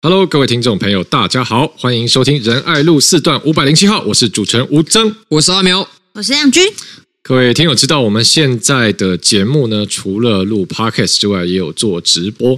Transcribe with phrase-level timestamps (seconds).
[0.00, 6.62] Hello，各位听众朋友，大家好，欢迎收听仁爱路四段五百零七号，我是主持人吴征，我是阿苗，我是亮君。
[7.20, 12.54] 各位听友知道，我们现在的节目呢，除了录 Podcast 之外，也有做直播。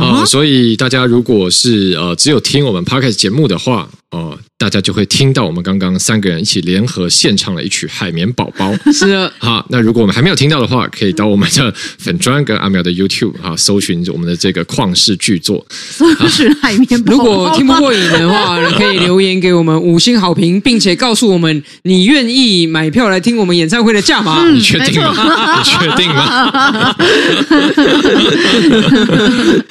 [0.00, 4.38] 啊、呃，所以大家如果是呃只有听我们 Podcast 节目的话，哦、呃。
[4.58, 8.72] 大家就会听到我们刚刚三个人一起联合献唱了一曲《海绵宝宝》。
[8.92, 15.64] 是的， 好，那如果我们还没有听到的话，可以到我们的粉砖跟阿苗的 YouTube 啊，搜寻我们的这个旷世巨作。
[15.70, 17.18] 搜寻海绵宝宝。
[17.18, 24.44] 如果听不过瘾的话，可以留言给我们五星好评，并且告诉我们你愿意买票来听我们演唱会的价码。
[24.50, 25.62] 你确定吗？
[25.62, 26.50] 你确定吗？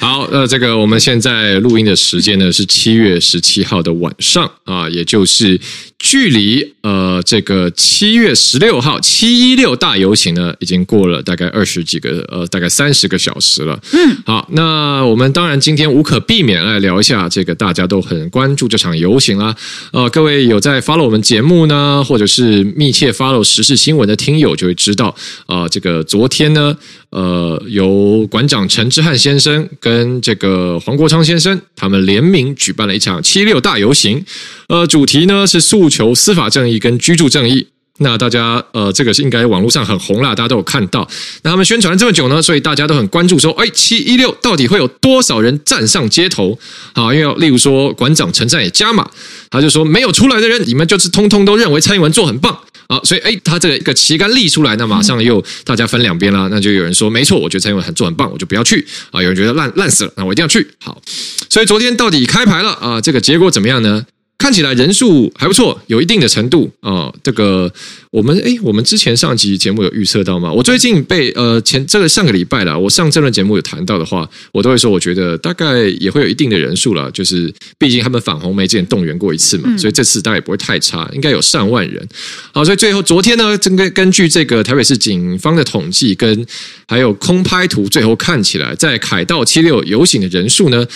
[0.00, 4.52] 好，呃，这个我们现在录音的时间呢是七月十七号的晚上上。
[4.64, 5.60] 啊，也就是
[5.98, 13.78] 距离呃这个七月十六号七一六大游行呢，已经过了大概二十几个呃大概三十个小时了。
[13.92, 19.54] 嗯，好，那我们当然今天无可避免来聊一下这个大家都很关注这场游行啦。
[19.92, 25.14] 呃，各位有在 follow 我们节目呢，或者是密切 follow 时事新闻的听友就会知道，
[25.46, 26.76] 呃，这个昨天呢。
[27.10, 34.22] 呃，由馆长陈之汉先生跟这个黄国昌先生他们联名举办了一场七六大游行，
[34.68, 37.68] 呃，主题呢是诉求司法正义跟居住正义。
[38.00, 41.08] 那大家呃，这个是应该网络上很红啦，大家都有看到。
[41.42, 46.56] 那他们宣传了这么久呢，所以大家都很关注说，哎，七一六到底会有多少人站上街头？
[46.94, 49.10] 好，因为例如说馆长陈赞也加码，
[49.50, 52.56] 他就说没有出来的人，你们就是通通都认为蔡英文做很棒。
[52.88, 56.48] 好，所以哎，他这个一个旗杆立出来，那马上又大家分两边了。
[56.50, 59.20] 那就有人说，没错，我觉得蔡英文很做很棒，我就不要去啊。
[59.20, 60.64] 有人觉得烂烂死了，那我一定要去。
[60.80, 61.02] 好，
[61.50, 63.00] 所以昨天到底开牌了啊？
[63.00, 64.06] 这个结果怎么样呢？
[64.38, 67.14] 看起来人数还不错，有一定的程度啊、哦。
[67.24, 67.70] 这个
[68.10, 70.50] 我们诶，我们之前上集节目有预测到吗？
[70.50, 77.10] 我最近被呃前这个上个礼拜了，我上这轮节目有谈到的话，我都会说，我觉得大概也会有一定的人数了。
[77.10, 82.08] 就是毕竟他们反红媒之前动员过一次嘛，所以这次大概也不会太差，应该有上万人。
[82.52, 86.46] 好，所以最后昨天呢，根根据这个台北市警方的统计跟
[86.86, 90.86] 还有空拍图，最后看起来在凯道七六游行的人数呢。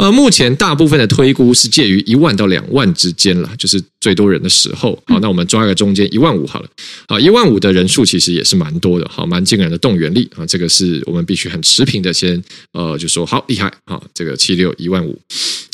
[0.00, 4.98] 呃，目前大部分的推估是介于一万到两万之间了，就是最多人的时候。
[5.06, 6.68] 好，那我们抓一个中间一万五好了。
[7.06, 10.46] 好，一万五的人数其实也是蛮多的，好，蛮惊人的动员力啊。
[10.46, 15.20] 这个是我们必须很持平的先呃，就说好厉害啊，这个七六一万五。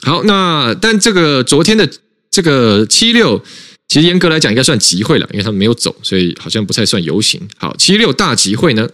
[0.03, 1.89] 好，那但这个昨天的
[2.29, 3.41] 这个七六，
[3.87, 7.41] 其实严格来讲应该算集会了，因为他们没有走，所以好像不太算游行。
[7.59, 8.89] 好，七六大集会呢？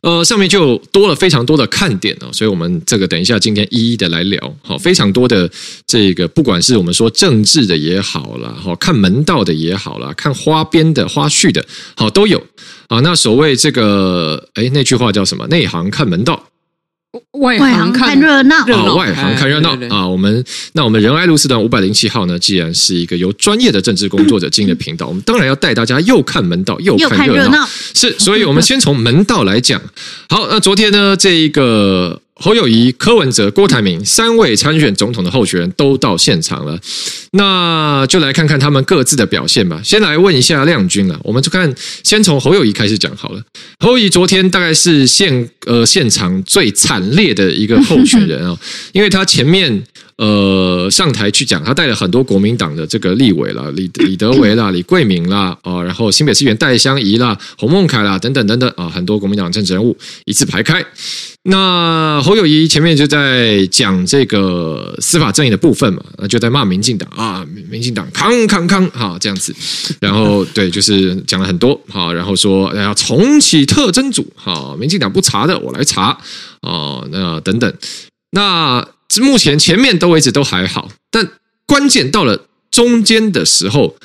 [0.00, 4.56] 呃，上面就多了非常多的看点哦，所以我们这个等一下今天一一的来聊。
[4.62, 5.50] 好，非常多的
[5.86, 12.42] 这个，不管是我们说政治的也好啦，好看门道的也好啦，看花边的花絮的，好都有
[12.88, 13.00] 啊。
[13.00, 15.46] 那所谓这个，哎，那句话叫什么？
[15.48, 16.48] 内行看门道。
[17.40, 20.06] 外行看热闹啊，外行看热闹啊！
[20.06, 20.44] 我们
[20.74, 27.68] 那我们仁爱路四段五百零七号呢，既然是一个由专业的政治工作者经营的频道， 我们当然要带大家又看门道又看热闹。
[27.94, 29.80] 是，所以我们先从门道来讲。
[30.28, 32.20] 好，那昨天呢，这一个。
[32.42, 36.80] 侯友谊、柯文哲、郭台铭三位参选总统的候选人都到现场了，
[37.32, 39.78] 那就来看看他们各自的表现吧。
[39.84, 43.42] 先来问一下亮君了，我们就看先从侯友谊开始讲好了。
[43.80, 48.58] 侯友谊昨天大概是现呃现场最惨烈的一个候选人啊，
[48.92, 49.82] 因为他前面。
[50.20, 60.84] 呃，上台去讲，他带了很多国民党的这个立委啦，李李德维啦， 李桂敏啦，啊，然后新北市议员戴香宜啦，洪孟凯啦，等等等等啊，很多国民党政治人物一字排开。
[61.44, 69.54] 那侯友谊前面就在讲这个司法正义的部分嘛，那就在骂民进党啊，民进党康康康哈这样子，
[70.00, 76.08] 然后对，就是讲了很多哈，然后说要重启特征组哈，民进党不查的我来查
[76.60, 77.72] 啊，那等等，
[78.32, 78.86] 那。
[79.18, 81.32] 目前前面都位置都还好，但
[81.66, 83.96] 关键到了中间的时候，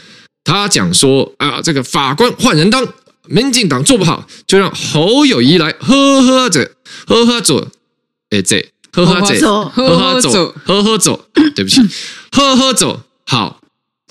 [0.44, 2.88] 他讲说啊，这个法官换人当，
[3.28, 6.72] 民进党做不好，就让侯友谊来呵呵着，
[7.06, 7.68] 呵呵走，
[8.32, 11.26] 哎这呵呵走，呵呵走，呵呵走，
[11.56, 11.82] 对不起，
[12.32, 13.60] 呵呵走，好，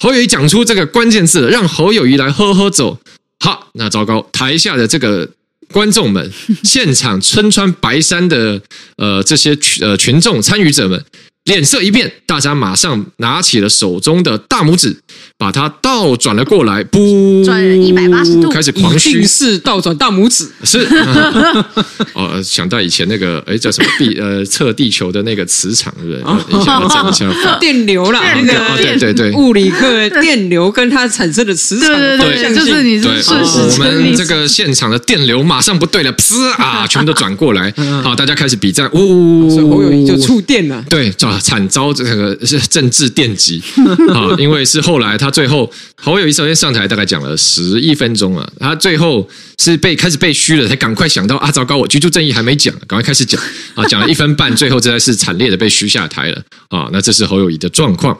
[0.00, 2.98] 侯友谊讲出这个关键字了，让侯友谊来呵呵走，
[3.40, 5.30] 好，那糟糕，台下的这个。
[5.74, 6.30] 观众们，
[6.62, 8.62] 现场身穿白衫的
[8.96, 11.04] 呃这些群呃群众参与者们，
[11.46, 15.02] 脸色一变，大家马上拿起了手中的大拇指，
[15.44, 21.66] 把它倒转了过来，不转一百八十度，开始狂虚式倒转大拇指，是、啊、
[22.16, 26.58] 哦，想到以前那个哎叫什么地呃测地球的那个磁场，对不对？
[26.58, 37.70] 以前要讲一下电流啦，那个、哦，对对对，物理课电流跟它产生的磁场的对，对对，就是你是顺时我们这个现场的电流马上不对了，噗啊， 全部都转过来，
[38.02, 43.62] 好，大家开始比战，呜，所以侯友宜就触电了，对，惨惨遭这个是政治电击。
[44.08, 45.33] 啊，因为是后来他。
[45.34, 49.28] 最后，侯友谊首先上台，大概讲了十一分钟啊，他最后
[49.58, 53.42] 是被开始被嘘了，才赶快想到啊，糟糕，我居住正义还没讲，赶快开始讲
[53.74, 56.88] 啊，讲了一分半，最后实在是惨烈的被嘘下台了啊。
[56.92, 58.16] 那这是侯友谊的状况，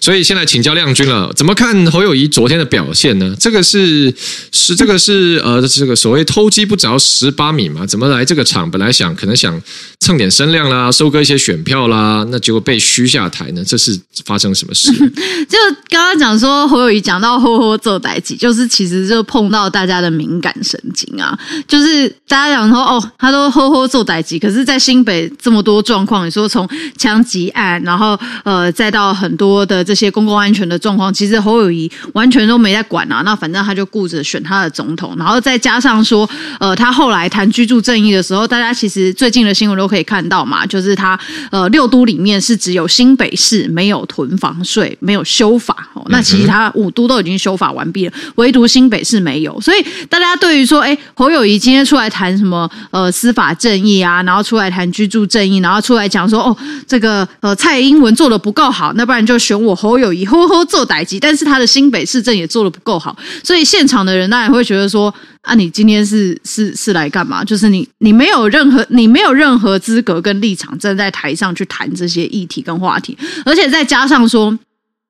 [0.00, 3.32] 所以现在请教亮君了，怎么看侯友谊昨天的表现呢？
[3.38, 4.12] 这个是
[4.50, 7.86] 是这个是呃，这个所谓偷鸡不着十八米嘛？
[7.86, 8.68] 怎么来这个场？
[8.68, 9.62] 本来想可能想
[10.00, 13.62] 蹭点声量啦，收割一些选票啦，那结果被嘘下台呢？
[13.64, 14.90] 这是发生什么事？
[15.48, 15.56] 就
[15.88, 16.45] 刚刚讲说。
[16.46, 33.22] 说侯友宜讲到“呵呵做代志”，就是其实就碰到大家的敏感神经啊，就是大家讲说哦，他都“呵呵做代志”，可是，在新北这么多状况，你说从枪击案，然后呃，再到很多的这些公共安全的状况，其实侯友宜完全都没在管啊。
[33.24, 36.28] 那反正他就顾着选他的总统，然后再加上说，
[36.60, 41.18] 呃，他后来谈居住正义的时候，大家其实最近的新闻都可以看到嘛，就是他
[41.50, 46.46] 呃六都里面是只有新北市没有囤房税，没有修法哦，那其实。
[46.46, 56.56] 他五都都已经修法完毕了，唯独新北市没有，所以大家对于说，哎，侯友谊今天出来谈什么呃司法正义啊，然后出来谈居住正义，然后出来讲说，哦，
[56.86, 65.12] 这个呃蔡英文做的不够好，那不然就选我侯友谊，呵呵做代志，但是他的新北市政也做的不够好，所以现场的人当然会觉得说，
[65.42, 67.42] 啊，你今天是是是 来干嘛？
[67.44, 74.56] 就是你你没有任何你没有任何资格跟立场站在台上去谈这些议题跟话题，而且再加上说。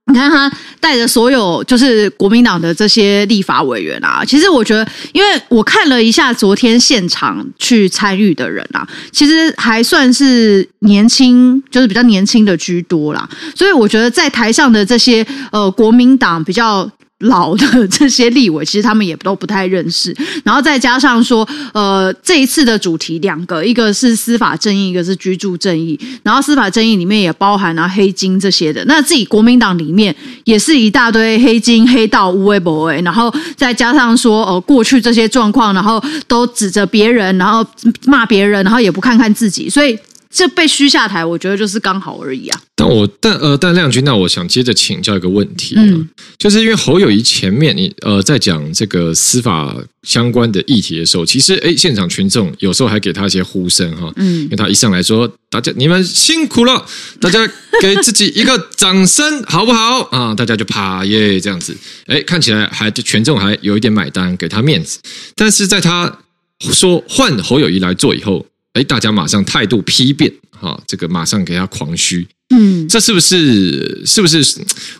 [0.09, 16.89] 你看他带着所有就是国民党的这些立法委员啊，其实我觉得，因为我看了一下昨天现场去参与的人啊，其实还算是年轻，就是比较年轻的居多啦，所以我觉得在台上的这些呃国民党比较。
[17.21, 20.15] 老的这些立委，其实他们也都不太认识。
[20.45, 25.99] 然后再加上说，呃，这一次的主题两个，一个是司法正义，一个是居住正义。
[26.23, 28.85] 然后司法正义里面也包含了黑金这些的。
[28.85, 30.15] 那自己国民党里面
[30.45, 33.01] 也是一大堆黑金、黑道、无为不为。
[33.01, 37.67] 然后再加上说，呃，过去这些状况，然后都指着别人，然后
[38.05, 39.99] 骂别人，然后也不看看自己，所以。
[40.37, 42.61] 这被虚下台，我觉得就是刚好而已啊。
[42.75, 46.07] 但我但呃但亮君，那我想接着请教一个问题，嗯，
[46.37, 56.85] 就是因为侯友谊前面你呃在讲这个司法相关的议题的时候，其实哎现场群众有时候还给他一些呼声哈，嗯，因为他一上来说大家你们辛苦了，
[57.19, 57.41] 大家
[57.81, 60.35] 给自己一个掌声好不好啊？
[60.35, 61.75] 大家就啪耶这样子，
[62.09, 64.99] 哎看起来还群众还有一点买单，给他面子。
[65.35, 66.19] 但是在他
[66.61, 68.45] 说换侯友谊来做以后。
[68.77, 74.03] 哎，大家马上态度批变，哈，这个马上给他狂嘘，嗯，这是不是？
[74.05, 74.45] 是不是？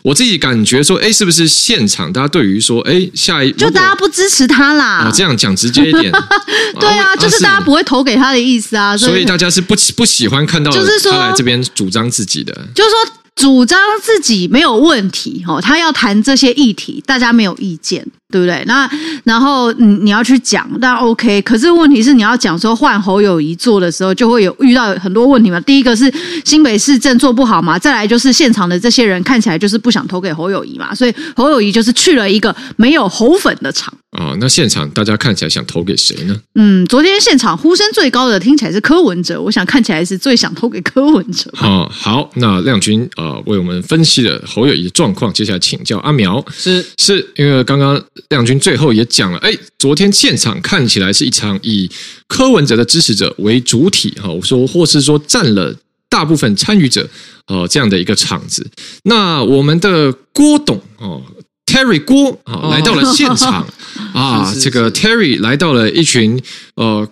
[0.01, 5.07] 我自己感觉说，哎，是不是现场大家对于说，哎，下一就大家不支持他啦？
[5.07, 6.11] 哦，这样讲直接一点，
[6.79, 12.97] 对啊，就是大家不会投给他的意思啊，所以大家是不不喜欢看到就是说他来这边主张自己的，就是说
[13.35, 18.03] 主张自己没有问题，哦，他要谈这些议题，大家没有意见。
[18.29, 18.61] 对不对？
[18.65, 18.89] 那
[19.23, 21.41] 然后你你要去讲，那 OK。
[21.43, 25.57] 可是问题是，你要讲说换侯友谊做的时候，就会有遇到很多问题嘛。
[25.61, 26.11] 第一个是
[26.43, 33.93] 新北市政做不好嘛，再来就是现场的这些人看起来就是不想投给侯友谊嘛，所以侯友谊就是去了一个没有侯粉的场。
[34.17, 36.35] 哦，那现场大家看起来想投给谁呢？
[36.55, 41.51] 嗯，昨天现场呼声最高的听起来是柯文哲，我想看起来是最想投给柯文哲。
[41.61, 48.01] 哦，好，那亮君呃为我们分析了侯友谊的状况，接下来请教阿苗，是是因为刚刚。
[48.29, 51.89] 亮君最后也讲了，哎，昨天现场看起来是一场以
[52.27, 55.75] 柯文哲的支持者为主体，哈，我说或是说占了
[56.09, 57.07] 大部分参与者，
[57.47, 58.65] 呃，这样的一个场子。
[59.03, 61.21] 那我们的郭董哦
[61.65, 63.67] ，Terry 郭啊，来到了现场
[64.13, 66.41] 啊，这个 Terry 来到了一群
[66.75, 67.07] 呃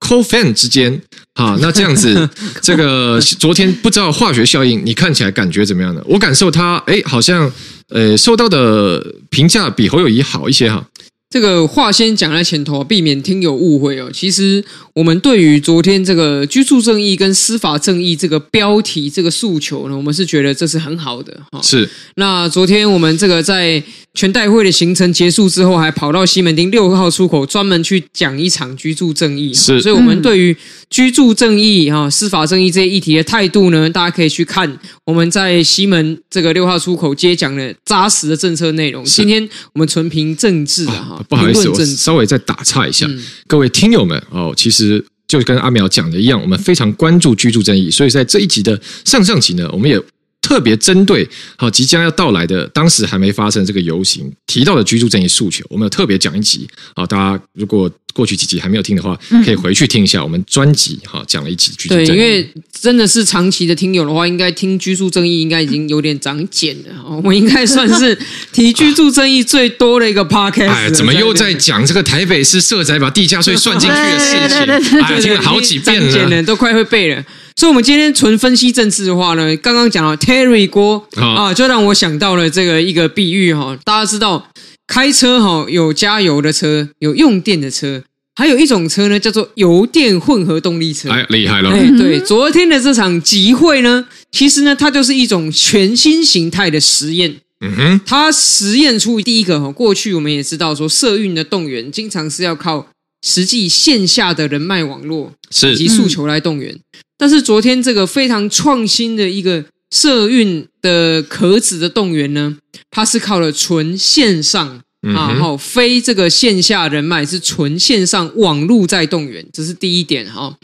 [0.00, 1.00] Co-Fan 之间
[1.34, 2.28] 啊，那这样子，
[2.60, 6.02] 这个昨天不知道化学效应，你看起来感觉怎么样呢？
[6.06, 7.50] 我感受他，哎，好像。
[7.90, 10.88] 呃，受到的评价比侯友谊好一些哈。
[11.28, 14.10] 这个话先讲在前头，避免听友误会哦。
[14.12, 14.64] 其实
[15.00, 21.58] 我们对于昨天这个居住正义跟司法正义这个标题这个诉求呢，我们是觉得这是很好的哈。
[21.62, 21.88] 是。
[22.16, 29.54] 那昨天我们这个在全代会的行程结束之后，还跑到西门町六号出口专门去讲一场居住正义。
[29.54, 29.80] 是。
[29.80, 30.54] 所以，我们对于
[30.90, 39.02] 居住正义哈、司法正义这些议题的态度呢，大家可以去看我们在西门这个六号出口接讲的扎实的政策内容。
[39.06, 44.89] 今天我们纯凭政治啊，哈，不好意思，我稍微再打岔一下，嗯、各位听友们哦，其实。
[45.28, 50.00] 就跟阿苗讲的一样，我们非常关注居住正义，所以在这一集的上上集呢，我们也
[50.40, 57.90] 特别针对好即将要到来的当时还没发生这个游行提到的居住正义诉求，我们有特别讲一集好，大家如果。
[58.12, 62.06] 过去几集还没有听的话，可以回去听一下我们专辑哈，讲了一集居住正义。
[62.08, 67.04] 对，因为真的是长期的听友的话，应该听居住正义应该已经有点长茧了。
[67.08, 68.18] 我们应该算是
[68.52, 70.66] 提居住正义最多的一个 podcast。
[70.74, 75.00] 哎，怎么又在讲这个台北市社宅把地价税算进去的事情？
[75.00, 77.24] 哎，听了好几遍了，都快会背了。
[77.56, 84.48] 所以，我们今天纯分析政治的话呢，刚刚讲到 Terry 郭啊，就让我想到了这个一个比喻哈，大家知道。
[84.92, 88.02] 开车哈，有加油的车，有用电的车，
[88.34, 91.08] 还有一种车呢，叫做油电混合动力车。
[91.08, 91.70] 哎，厉害了！
[91.70, 97.36] 哎，对，昨天的这场集会呢，其实呢，它就是一种全新形态的实验。
[97.60, 102.88] 嗯哼，它实验出第一个哈，过去我们也知道说，社运的动员经常是要靠
[103.22, 105.32] 实际线下的人脉网络
[105.72, 106.80] 以及诉求来动员，是
[107.16, 109.64] 但是昨天这个非常创新的一个。
[109.92, 112.56] 社运的壳子的动员呢，
[112.92, 114.80] 它是靠了纯线上、
[115.16, 120.56] 啊，好非这个线下人脉，是纯线上网络在动员，这是第一点哈。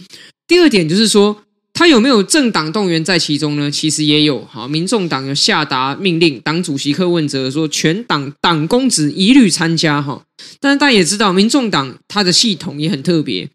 [0.46, 1.42] 第二点就是说，
[1.78, 3.70] 它有没有政党动员在其中呢？
[3.70, 10.24] 其实也有哈，民众党有下达命令，党主席柯文哲说，全党党公职一律参加哈。
[10.58, 13.50] 但是大家也知道，民众党它的系统也很特别。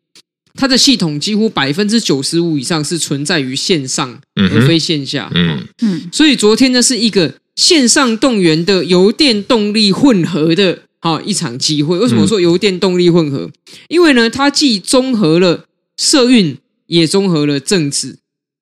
[0.54, 5.32] 它的系统几乎百分之九十五以上是存在于线上，而非线下。
[5.34, 11.98] 嗯嗯，所以昨天呢是一个线上动员的油电动力混合的哈一场机会。
[11.98, 13.50] 为什么说油电动力混合？
[13.88, 15.66] 因为呢，它既综合了
[15.98, 16.56] 社运，
[16.92, 18.18] 也综合了政治。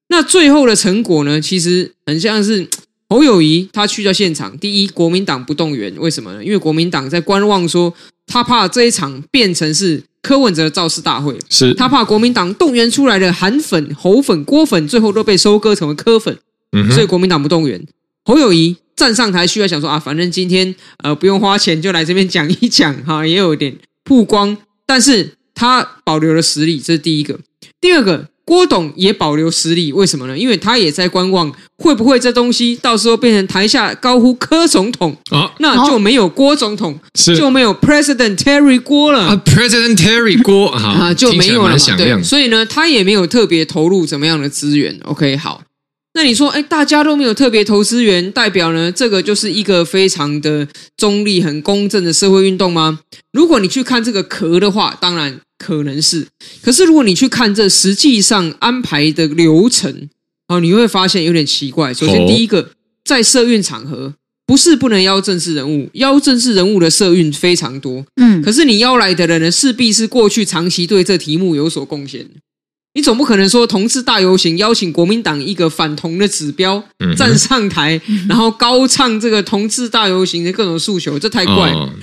[0.07, 2.67] 那最后的成果呢，其实很像是
[3.09, 4.57] 侯友谊他去到现场。
[4.57, 6.43] 第一，国民党不动员，为什么呢？
[6.43, 7.93] 因为国民党在观望，说
[8.25, 10.03] 他怕这一场变成是。
[10.21, 16.37] 柯文哲造势大会，是他怕国民党动员出来的韩粉、侯粉、郭粉，最后都被收割成为柯粉，
[16.73, 17.81] 嗯、所以国民党不动员。
[18.25, 27.39] 侯友谊站上台，需要想说啊，反正今天呃不用花钱就来这边讲一讲哈，也有点曝光，但是他保留了实力，这是第一个。
[27.81, 28.27] 第二个。
[28.49, 30.35] 郭董也保留实力，为什么呢？
[30.35, 41.95] 因为他也在观望，会不会这东西到时候变成台下高呼柯总统啊，那就没有郭总统，是就没有 President Terry 郭了啊，President Terry 郭 啊，就没有了嘛。
[41.95, 44.99] 对，所以呢，他也没有特别投入怎么样的资源。
[45.03, 45.61] OK，好，
[46.15, 50.67] 那你说，哎，大家都没有特别投资源，代表呢，这个就是一个非常的
[50.97, 53.01] 中立、很公正的社会运动吗？
[53.31, 55.39] 如果你去看这个壳的话，当然。
[55.59, 56.25] 可能是，
[56.63, 60.09] 可是如果你去看这实际上安排的流程，
[60.47, 61.93] 哦，你会发现有点奇怪。
[61.93, 62.71] 首先，第一个，
[63.03, 64.15] 在社运场合，
[64.47, 72.25] 不是不能邀政治人物，邀政治人物的社运非常多，嗯，可是你邀来的人呢，势必是过去长期对这题目有所贡献。
[72.93, 76.81] 你总不可能说同志大游行邀请国民党一个反同的指标
[77.17, 77.99] 站上台，
[78.29, 81.93] 然后高唱这个同志大游行的各种诉求，这太怪了。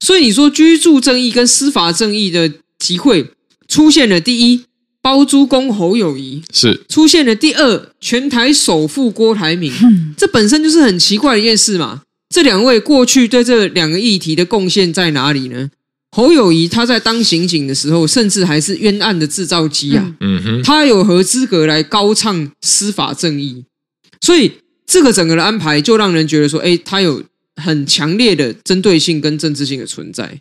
[0.00, 2.52] 所以你说居住正义跟司法正义的。
[2.78, 3.30] 集会
[3.68, 4.64] 出现了第一
[5.02, 9.72] 包租公侯友谊，是出现了第二全台首富郭台铭，
[10.16, 12.02] 这本身就是很奇怪的一件事嘛。
[12.28, 15.70] 这两位过去对这两个议题的贡献在哪里呢？
[16.16, 23.64] 侯友谊他在当刑警的时候，甚至还是冤案的制造机啊，嗯哼，他有何资格来高唱司法正义？
[24.20, 24.50] 所以
[24.86, 27.22] 这个整个的安排就让人觉得说，哎，他有
[27.62, 30.40] 很强烈的针对性跟政治性的存在。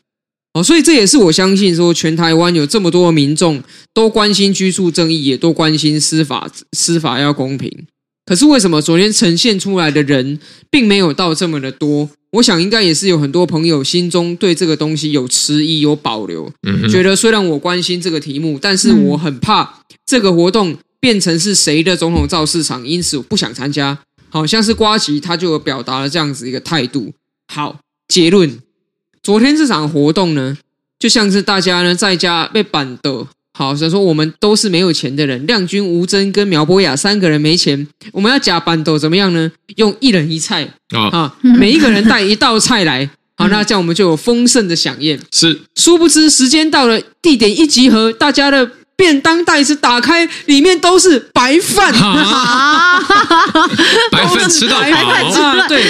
[0.55, 3.61] 哦，所以这也是我相信说，全台湾有这么多的民众
[3.93, 7.69] 都关心居住正义，也都关心司法司法要公平。
[8.25, 10.39] 可是为什么昨天呈现出来的人
[10.71, 12.09] 并没有到这么的多？
[12.31, 23.99] 我想应该也是有很多朋友心中对这个东西有迟疑、有保留，嗯，觉得虽然我关心这个题目，但是我很怕这个活动变成是谁的总统造市场，因此我不想参加。
[24.29, 27.13] 好像是瓜吉他就有表达了这样子一个态度。
[27.53, 28.59] 好，结论。
[29.25, 30.55] 昨天这场活动呢，
[30.99, 33.25] 就像是大家呢在家被板的，
[33.57, 35.47] 好，所以说我们都是没有钱的人。
[35.47, 39.51] 亮君、吴峥跟苗博雅三个人没钱，我们要假板斗怎么样呢？
[39.77, 45.19] 用一人一菜啊，啊每一个人带一道菜来，好，那这样我们就有丰盛的飨宴。
[45.33, 51.91] 是，殊不知时间到了，地点一集合，大家的便当袋子打开，里面都是白饭，
[54.11, 54.87] 白饭吃到饱
[55.41, 55.67] 啊！
[55.67, 55.83] 对，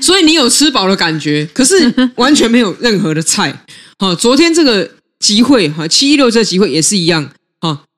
[0.00, 3.64] 所以你有吃饱的感觉，可是完全没有任何的菜。
[3.98, 7.30] 好，昨天这个集会哈，七一六这个集会也是一样，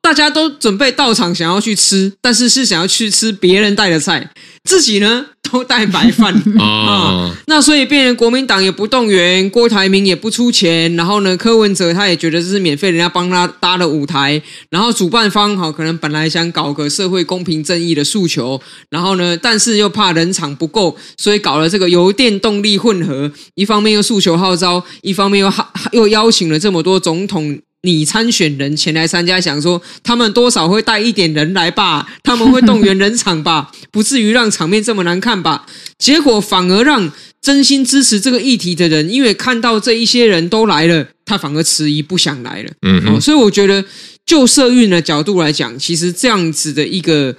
[0.08, 4.30] 大家都准备到场想要去吃，但是是想要去吃别人带的菜，
[4.64, 5.26] 自己呢？
[5.50, 18.60] 都带白饭啊、哦，那所以变成国民党也不动员，郭台铭也不出钱，然后呢，柯文哲他也觉得这是免费，人家帮他搭的舞台，然后主办方哈可能本来想搞个社会公平正义的诉求，
[18.90, 25.52] 然后呢，但是又怕人场不够，所以搞了这个油电动力混合，一方面又诉求号召，一方面又
[25.92, 27.58] 又邀请了这么多总统。
[27.82, 32.08] 你参选人前来参加，想说他们多少会带一点人来吧？
[32.22, 33.70] 他们会动员人场吧？
[33.92, 35.66] 不至于让场面这么难看吧？
[35.96, 42.72] 结果反而让真心支持这个议题的人，因为看到这一些人都来了，他反而迟疑不想来了。
[42.82, 43.84] 嗯、哦，所以我觉得
[44.26, 47.36] 就社运的角度来讲，其实这样子的一个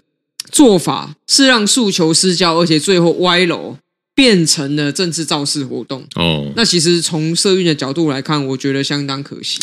[0.51, 3.77] 做法是让诉求失焦，而且最后歪楼。
[4.15, 9.57] 变成了政治造势活动哦，那其实从社运的角度来看，我觉得相当可惜。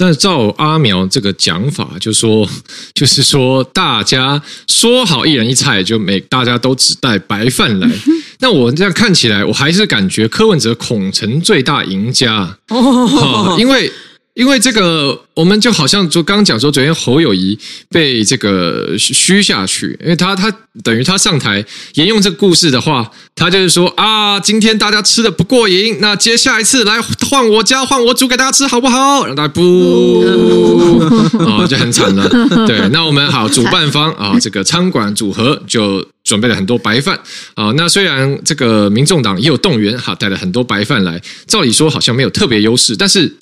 [0.00, 2.48] 但是照阿苗这个讲法，就说
[2.94, 7.90] 就是说，大家说好一人一菜，就每大家都只带白饭来。
[8.40, 13.92] 那我这样看起来，我还是感觉柯文哲恐成最大赢家哦，因为。
[14.34, 17.58] 因为这个，我们就好像就刚刚讲说，昨天侯友谊
[17.90, 20.50] 被这个虚下去，因为他他
[20.82, 29.26] 等于他上台沿用这个故事的话，他就是说啊，今天大家吃的不过瘾，那接下一次来换我家，换我煮给大家吃好不好？
[29.26, 30.22] 让大家不
[31.32, 32.28] 哦，就很惨了。
[32.66, 37.18] 对，那我们好，主办方啊，这个餐馆组合就准备了很多白饭
[37.54, 37.72] 啊。
[37.76, 43.36] 那虽然这个民众党也有动员，哈，带了很多白饭来，照理说好像没有特别优势，但是。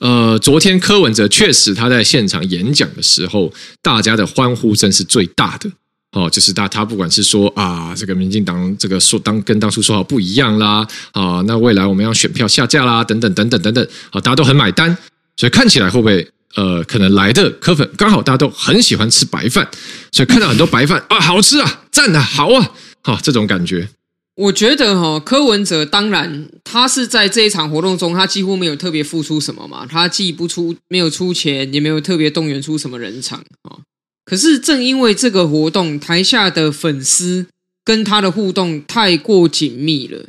[0.00, 5.70] 呃，昨天柯文哲确实他在现场演讲的时候，大家的欢呼声是最大的
[6.12, 6.28] 哦。
[6.28, 14.96] 就是他他不管是说啊，这个民进党这个说当跟当初说好不一样啦啊，那未来我们要选票下架啦，等等等等等等啊，大家都很买单，
[15.36, 19.68] 所以看起来会不会呃，可能来的柯粉刚好大家都很喜欢吃白饭，
[20.10, 22.72] 所以看到很多白饭啊，好吃啊，赞啊，好啊，
[23.02, 23.88] 好这种感觉。
[24.36, 33.78] 我觉得哈，柯文哲当然他是在这一场活动中，他几乎没有特别付出什么嘛，他既不出，没有出钱，也没有特别动员出什么人场啊。
[34.24, 37.46] 可是正因为这个活动，台下的粉丝
[37.84, 40.26] 跟他的互动太过紧密了，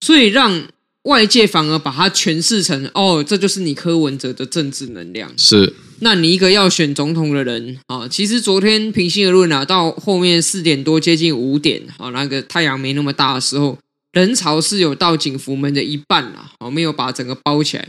[0.00, 0.68] 所以让
[1.04, 5.74] 外界反而把它诠释成哦，这就是你柯文哲的政治能量是。
[5.98, 13.76] 那你一个要选总统的人啊，其实昨天平心而论啊，到后面四点多接近五点啊，那个太阳没那么大的时候，
[14.12, 17.88] 人潮是有到景福门的一半了，啊，没有把整个包起来。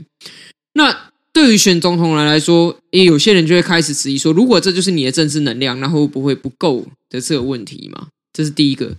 [0.73, 8.08] 那对于选总统人来说，也有些人就会开始质疑说，如果这就是你的政治能量，那会不会不够的这个问题嘛？
[8.32, 8.95] 这是第一个。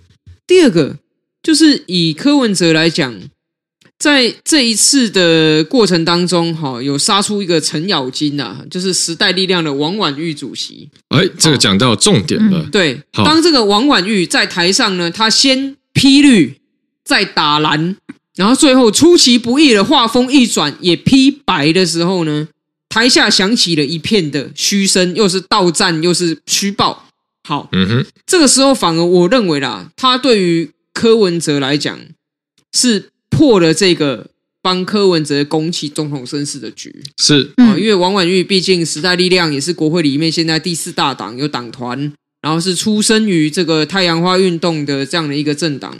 [0.46, 0.98] 第二个
[1.42, 3.20] 就是以柯文哲来讲。
[3.96, 10.90] 在这一次的过程当中，哈，有杀出一个程咬金呐，就是时代力量的王婉玉主席。
[11.08, 12.68] 哎，这个讲到重点了。
[12.70, 16.60] 对，当这个王婉玉在台上呢，他先批绿，
[17.04, 17.96] 再打蓝，
[18.34, 22.48] 然后最后出其不意的画风一转，也批白的时候呢，
[22.88, 27.06] 台下响起了一片的嘘声，又是倒站，又是嘘爆。
[27.44, 31.98] 好，嗯哼，这个时候反而我认为啦，他对于柯文哲来讲
[32.74, 33.10] 是。
[33.36, 34.30] 破了这个
[34.62, 45.96] 帮柯文哲拱起总统身世的局是啊，因为王婉玉毕竟时代力量也是国会里面现在第四大党，有党团，然后是出生于这个太阳花运动的这样的一个政党。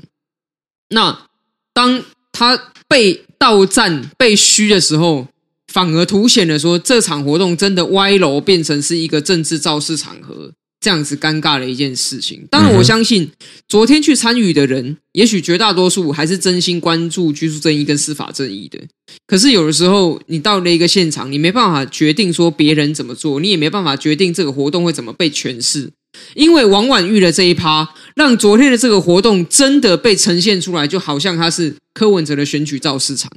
[0.91, 1.27] 那
[1.73, 5.27] 当他被到站、被嘘的时候，
[5.73, 10.53] 反而凸显了说这场活动真的歪楼，变成是一个政治造势场合。
[10.85, 13.31] 这样子尴尬的一件事情，当然我相信
[13.67, 18.79] 昨天去参与的人，也许绝大多数还是真心关注居住正义跟司法正义的。
[19.27, 25.91] 可是有的时候，你到了一个现场，你没办法决定说别人怎么做，你也没办法决定这个活动会怎么被诠释，
[26.35, 33.33] 因为王婉玉的这一趴，让昨天的这个活动真的被呈现出来，就好像他是柯文哲的选举造势场。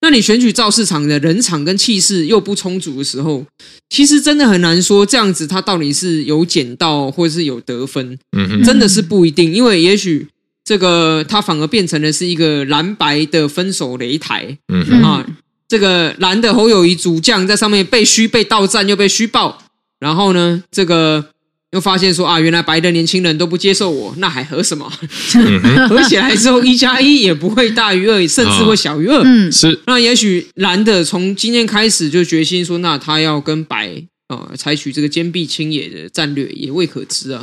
[0.00, 3.44] 那你选举造市场的人场跟气势又不充足的时候，
[3.90, 8.18] 其实真的很难说这样子他到底是有捡到或者是有得分，
[8.64, 10.28] 真的是不一定，因为也许
[10.64, 14.58] 这个他反而变成了是一个蓝白的分手擂台，
[15.02, 15.26] 啊，
[15.66, 19.62] 这个蓝的侯友谊主将在上面被虚被倒赞又被虚爆，
[19.98, 21.30] 然后呢这个。
[21.72, 24.90] 又发现说啊，原来白的年轻人都不接受我，那还合什么？
[25.88, 29.22] 合起来之后一加一也不会大于二，甚至会小于二。
[29.22, 29.78] 嗯，是。
[29.86, 37.42] 那也许蓝的从今天开始就决心说，那他要跟白啊，采取这个坚壁清野的战略也未可知啊。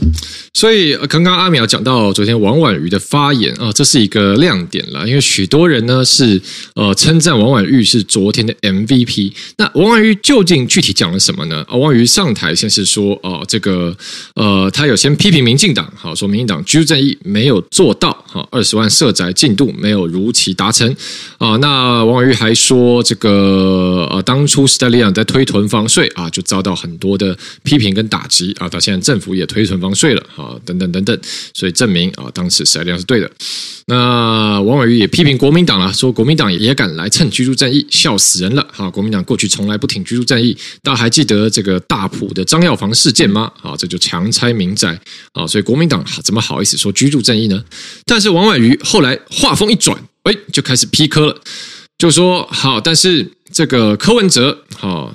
[0.54, 6.40] 所以刚刚阿苗讲到昨天王婉瑜的发言啊，这是一个亮点了，因为许多人呢是
[6.76, 9.34] 呃称赞王婉瑜是昨天的 MVP。
[9.58, 11.66] 那王婉瑜究竟具体讲了什么呢？
[11.68, 13.98] 啊，王婉瑜上台先是说哦，这个
[14.36, 20.96] 呃，他有先批评民进党，好说民进党居住正义没有做到，好二十万社宅进度没有如期达成
[21.40, 21.58] 啊。
[21.58, 26.75] 那王婉瑜还说这个呃，当初时代力量在推囤房税啊，就遭到。
[26.76, 31.18] 很多的批评跟打击啊，到现在政府也推存房税了啊，等等等等，
[31.54, 33.32] 所以证明啊，当时时代力量是对的。
[33.88, 38.68] 那王婉瑜也批评国民党了，说国民党也敢来蹭居住正义，笑死人了！
[38.72, 43.52] 哈，国民党过去从来不挺居住正义，大家还记得这个大埔的张药房事件吗？
[43.62, 45.00] 啊，这就强拆民宅
[45.34, 47.64] 啊，所以国民党怎么好意思说居住正义呢？
[48.06, 51.40] 但是王婉瑜后来话锋一转，哎，就开始批柯了，
[52.00, 55.14] 就说好，但是这个柯文哲哈。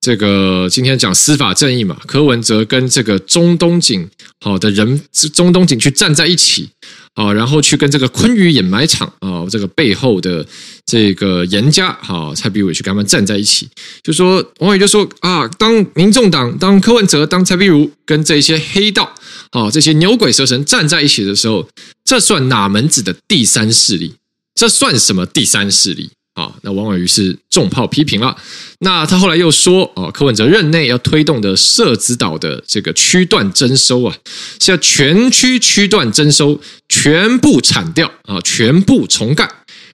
[0.00, 4.08] 这个今天讲司法正义嘛，柯文哲跟这个中东锦
[4.40, 4.98] 好的人，
[5.34, 6.70] 中东锦去站在一起
[7.14, 10.46] 啊，然后去跟这个昆宇掩埋场啊，这个背后的
[10.86, 13.68] 这个严家哈蔡壁如去跟他们站在一起，
[14.02, 19.14] 就说王伟就说啊，当民众党、当柯文哲、当蔡壁如跟这些黑道
[19.50, 21.68] 啊这些牛鬼蛇神站在一起的时候，
[22.04, 24.14] 这算哪门子的第三势力？
[24.54, 26.10] 这算什么第三势力？
[26.34, 28.36] 啊，那王婉瑜是重炮批评了。
[28.78, 34.16] 那他后来又说，哦，柯文哲任内要推动的社子岛的这个区段征收啊，
[34.60, 39.44] 是要全区区段征收，全部铲掉啊，全部重盖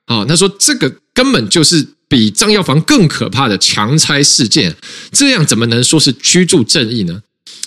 [0.04, 0.24] 啊。
[0.24, 4.76] 他说这个根本就是比张药房更可怕的强拆事件，
[5.10, 7.22] 这样怎么能说是居住正义呢？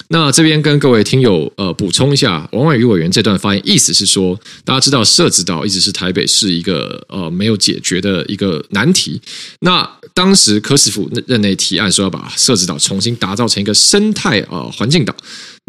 [0.07, 9.21] 那这边跟各位听友呃补充一下，王婉瑜委员这段发言意思是说，大家知道社子岛一直是台北市一个呃没有解决的一个难题。
[9.59, 15.15] 那当时柯市府任内提案说要把社子岛重新打造成一个生态啊环境岛，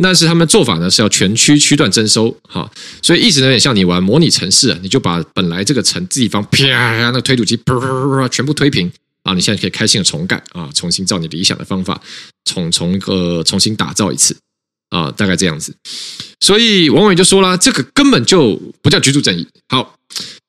[0.03, 2.71] 但是他们做法呢是要全区区段征收哈，
[3.03, 8.91] 所以意思有点像你玩模拟城市啊，你就把本来这个城地方啪那推土机啪啪啪全部推平。
[9.31, 12.01] 啊，你现在可以开心的重盖啊，重新照你理想的方法
[12.45, 14.37] 重从一个重新打造一次
[14.89, 15.73] 啊，大概这样子。
[16.41, 19.47] 所以王婉瑜就说啦，这个根本就不叫居住正义。
[19.69, 19.95] 好，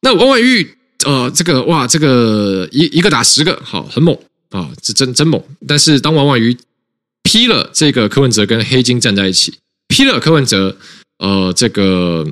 [0.02, 4.18] 那王婉瑜呃，这个哇，这个一一个打十个，好，很猛
[4.50, 5.40] 啊，这真真猛。
[5.68, 6.58] 但是当王婉瑜
[7.22, 9.54] 批了这个柯文哲跟黑金站在一起，
[9.90, 10.76] 批了柯文哲
[11.20, 12.28] 呃，这个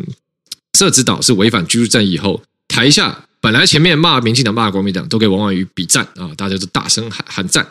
[0.76, 3.26] 设置岛是违反居住正义以后，台下。
[3.42, 7.66] 本来前面骂民进党、骂国民党，都给王婉瑜比赞啊，大家都大声喊喊赞。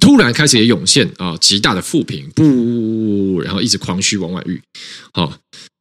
[0.00, 4.60] 突然开始也涌现啊，极大的负评，不，然后一直狂嘘王婉瑜。
[5.12, 5.32] 好，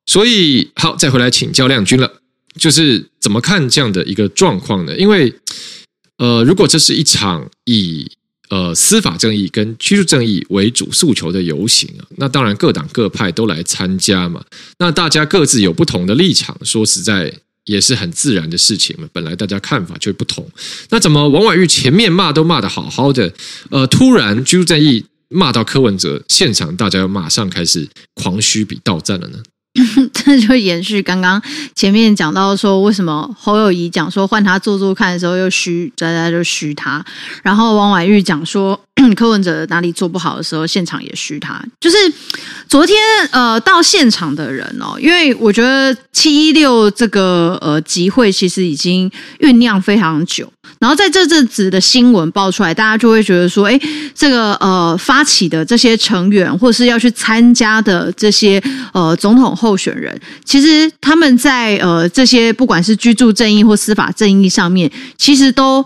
[0.06, 2.22] 所以好，再回来请教亮君了，
[2.56, 4.96] 就是怎么看这样的一个状况呢？
[4.96, 5.34] 因为
[6.20, 8.12] 呃，如果这是一场以
[8.50, 14.46] 呃司法正义跟居住正义为主诉求的游行啊，那当然各党各派都来参加嘛，
[14.78, 17.34] 那大家各自有不同的立场，说实在。
[17.72, 20.46] 也是很自然的事情嘛，本来大家看法就不同，
[20.90, 23.34] 那怎么王婉玉前面骂都骂得好好的，
[23.70, 29.40] 呃，突然朱正义骂到柯文哲，现场大家又马上开始狂嘘比到站了呢？
[30.14, 31.42] 这就延续刚刚
[31.74, 37.04] 前面讲到说，为什么侯友谊讲说换他做做看的时候又虚，大家就虚他，
[37.42, 38.80] 然后王婉玉讲说
[39.16, 41.64] 柯文哲哪里做不好的时候，现场也虚他。
[41.80, 41.98] 就是
[42.68, 42.98] 昨天
[43.32, 50.52] 呃到现场的人哦，因为我觉得七一六这个呃集会其实已经酝酿非常久。
[50.80, 53.80] 然后在这阵子的新闻爆出来，大家就会觉得说，哎，
[54.15, 58.62] 这个呃发起的这些成员，或是要去参加的这些
[58.93, 65.86] 呃总统候选人，其实他们在呃这些不管是居住正义或司法正义上面，其实都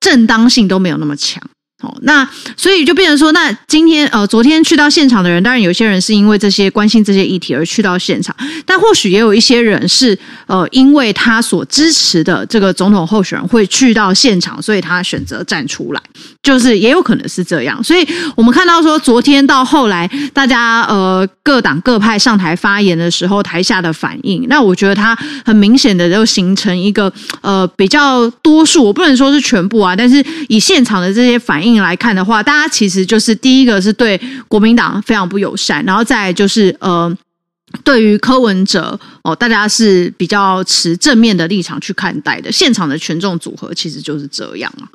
[0.00, 1.42] 正当性都没有那么强。
[1.82, 8.34] 哦，那所以就变成说，那今天呃，昨天去到现场的人，当然有些人是因为这些关心这些议题而去到现场，
[8.64, 16.00] 但或许也有一些人是呃，因为他所支持的这个总统候选人会去到现场，所以他选择站出来，
[16.42, 17.84] 就是也有可能是这样。
[17.84, 27.12] 所以我们看到说，昨天到后来，大家呃各党各派上台发言的时候，台下的反应，那我觉得他很明显的就形成一个
[27.42, 31.65] 呃比较多数，我不能说是全部啊，但是以现场的这些反应。
[31.74, 37.12] 来看的话，大家其实就是第一个是对国民党非常不友善，然后再就是呃，
[37.84, 42.50] 对于柯文哲哦，大家是比较持正面的立场去看待的。
[42.50, 44.88] 现场的群众组合其实就是这样啊。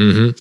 [0.00, 0.34] 嗯哼，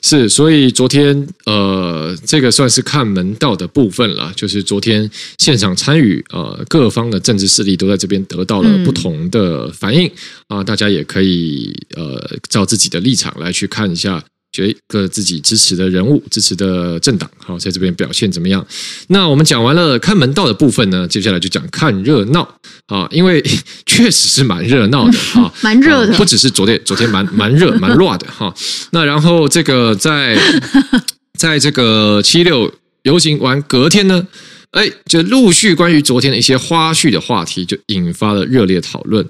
[0.00, 10.10] 是，所以昨天呃，这个算是看门道的部分了，就是昨天现场参与呃各方的政治势力都在这边得到了不同的反应
[10.48, 14.22] 啊，大家也可以呃照自己的立场来去看一下。
[14.52, 18.64] 觉得各自己支持的人物、支持的政党，好，在这边表现怎么样？
[19.08, 22.42] 那我们讲完了看门道的部分呢，接下来就讲看热闹
[22.86, 23.42] 啊，因为
[23.86, 28.54] 确实是蛮热闹的 啊，蛮热的，不只是昨天，昨天蛮蛮热、蛮乱的哈。
[28.90, 30.38] 那然后这个在
[31.38, 32.70] 在这个七六
[33.04, 34.26] 游行完隔天呢，
[34.72, 39.26] 哎，就陆续关于昨天的一些花絮的话题，就引发了热烈讨论。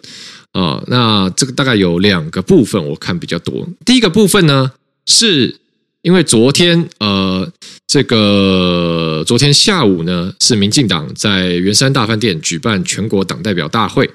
[0.53, 3.67] 啊、哦，那这个大概有两个部分，我看比较多。
[3.87, 4.71] 第一个部分呢，
[5.07, 5.57] 是
[6.03, 7.51] 因为昨天，呃，
[7.87, 14.11] 这个昨天下午呢，是民进党在圆山大饭店举办全国党代表大会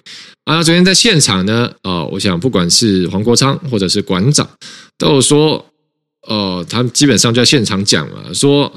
[0.45, 0.62] 啊。
[0.62, 4.50] 昨天在现场呢，啊、呃，我想不管是黄国昌或者是馆长，
[4.97, 5.65] 都有说，
[6.28, 8.73] 呃，他们基本上就在现场讲了，说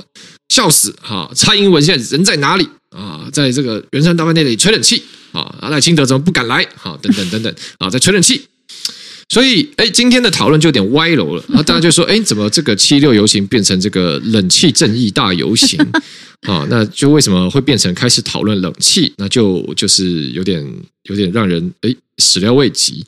[0.48, 3.28] 笑死哈，蔡英文现在人在哪里啊？
[3.32, 5.02] 在这个圆山大饭店里吹冷气。
[5.32, 6.66] 啊，赖清德怎么不敢来？
[6.74, 8.42] 好，等等等等啊，在吹冷气。
[9.30, 11.44] 所以，哎，今天的讨论就有点歪楼了。
[11.54, 15.78] 啊，大家就说，哎，怎么这个七六游行变成这个冷气正义大游行？
[16.48, 19.10] 啊，那就为什么会变成开始讨论冷气？
[19.16, 20.62] 那就就是有点
[21.04, 23.04] 有点让人哎始料未及。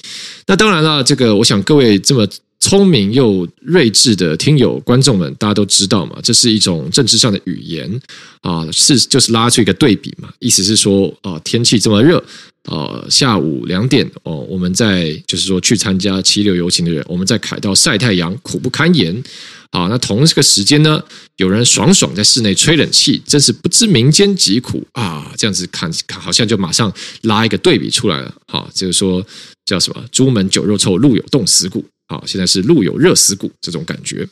[0.46, 2.26] 那当然了，这个我想各位这么。
[2.64, 8.00] 聪明又睿智的听友观众们，大家都知道嘛，这是一种政治上的语言
[8.40, 12.24] 啊，是就是拉出一个对比嘛，意思是说啊，天气这么热，
[12.70, 19.12] 呃，下午两点哦，我们在就是说去参加七六游行的人，我们在凯道晒太阳，苦不堪言
[19.70, 19.88] 啊。
[19.88, 21.02] 那同这个时间呢，
[21.38, 25.32] 有人爽爽在室内吹冷气，真是不知民间疾苦啊。
[25.36, 29.26] 这样子看看，好像就马上拉一个对比出来了，哈，就是说
[29.66, 31.84] 叫什么“朱门酒肉臭，路有冻死骨”。
[32.12, 34.28] 好，现在是路有热死骨这种感觉，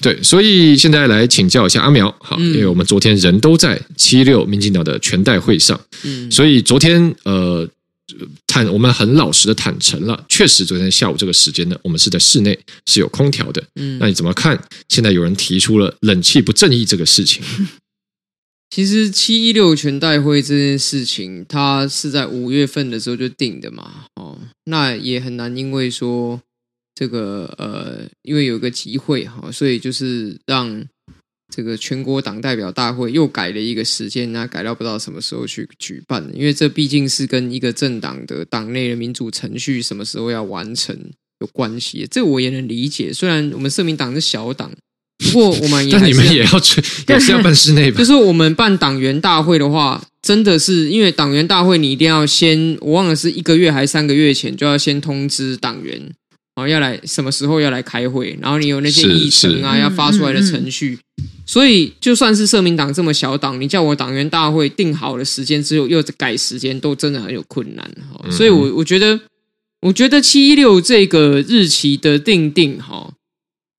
[0.00, 7.68] 对，所以现在来请教一下阿苗，好，因为我们昨天人都在七六民进党的全代会上，嗯，所以昨天呃
[8.48, 14.60] 坦我们很老实的坦诚了，确实昨天下午这个时间呢，我们是在室内是有空调的，嗯，那你怎么看？
[14.88, 17.40] 现在有人提出了冷气不正义这个事情，
[18.74, 26.40] 其实七一六全代会这件事情，它是在五月份的时候就定的嘛，哦，那也很难因为说。
[26.94, 30.84] 这个呃，因为有个集会哈，所以就是让
[31.54, 36.26] 这个全国党代表大会又改了一个时间，那改到不知道什么时候去举办。
[36.34, 40.96] 因为这毕竟是跟一个政党的党内的民主程序什么时候要完成
[41.40, 42.06] 有关系。
[42.10, 44.70] 这我也能理解，虽然我们社民党是小党，
[45.18, 47.96] 不过我们也 但你们也要去，也是要办室内吧？
[48.00, 56.12] 就是我们办党员大会的话，真的是因为党员大会你一定要先，我忘了是一个月还是三个月前就要先通知党员。
[56.54, 58.38] 哦，要来什么时候要来开会？
[58.40, 60.98] 然后你有那些议程啊，要发出来的程序。
[61.46, 67.90] 所以就算是社民党这么小党，你叫我党员大会定好了时间之后又改时间，都真的很有困难。
[68.12, 69.18] 哈所以我我觉得，
[69.80, 73.14] 我觉得七一六这个日期的定定，哈，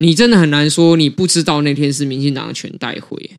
[0.00, 3.30] 你真的很难说你不知道那天是民进党的全代会。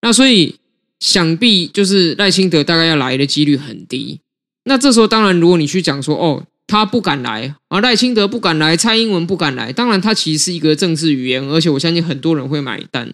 [0.00, 0.56] 那所以
[1.00, 4.20] 想必就是赖清德大概要来的几率很低。
[4.64, 6.44] 那这时候当然，如果你去讲说，哦。
[6.68, 9.72] 他不敢来啊，赖清德不敢来，蔡英文不敢来。
[9.72, 13.12] 当然，他其实是一个政治语言，而且我相信很多人会买单。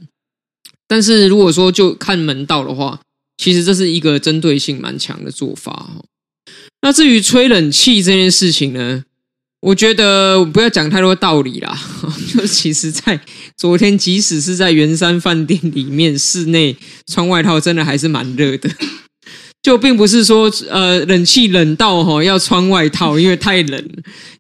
[0.87, 3.01] 但是如果说就看门道的话，
[3.39, 6.05] 其实这是一个针对性蛮强的做法。
[6.83, 9.05] 那至于吹冷气这件事情呢，
[9.61, 11.79] 我觉得我不要讲太多道理啦。
[12.35, 13.19] 就其实，在
[13.57, 18.69] 昨天，即使是在圆山饭店里面，室内穿外套，真的还是蛮热的。
[19.65, 23.83] 就并不是说，呃，冷气冷到哈要穿外套，因为太冷。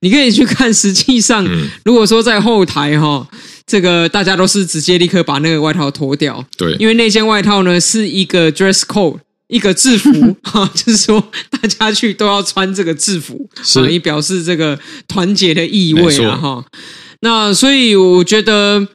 [0.00, 1.42] 你可以去看，实际上，
[1.82, 3.26] 如果说在后台哈，
[3.66, 6.44] 这个大家都是直接立刻把那个外套脱掉。
[6.58, 9.16] 对，因为那件外套呢是一个 dress code，
[9.48, 10.12] 一个制服
[10.44, 16.62] 哈，就是说大家去都要穿这个制服，是以表示这个团结的意味啊哈。
[17.20, 18.86] 那所以我觉得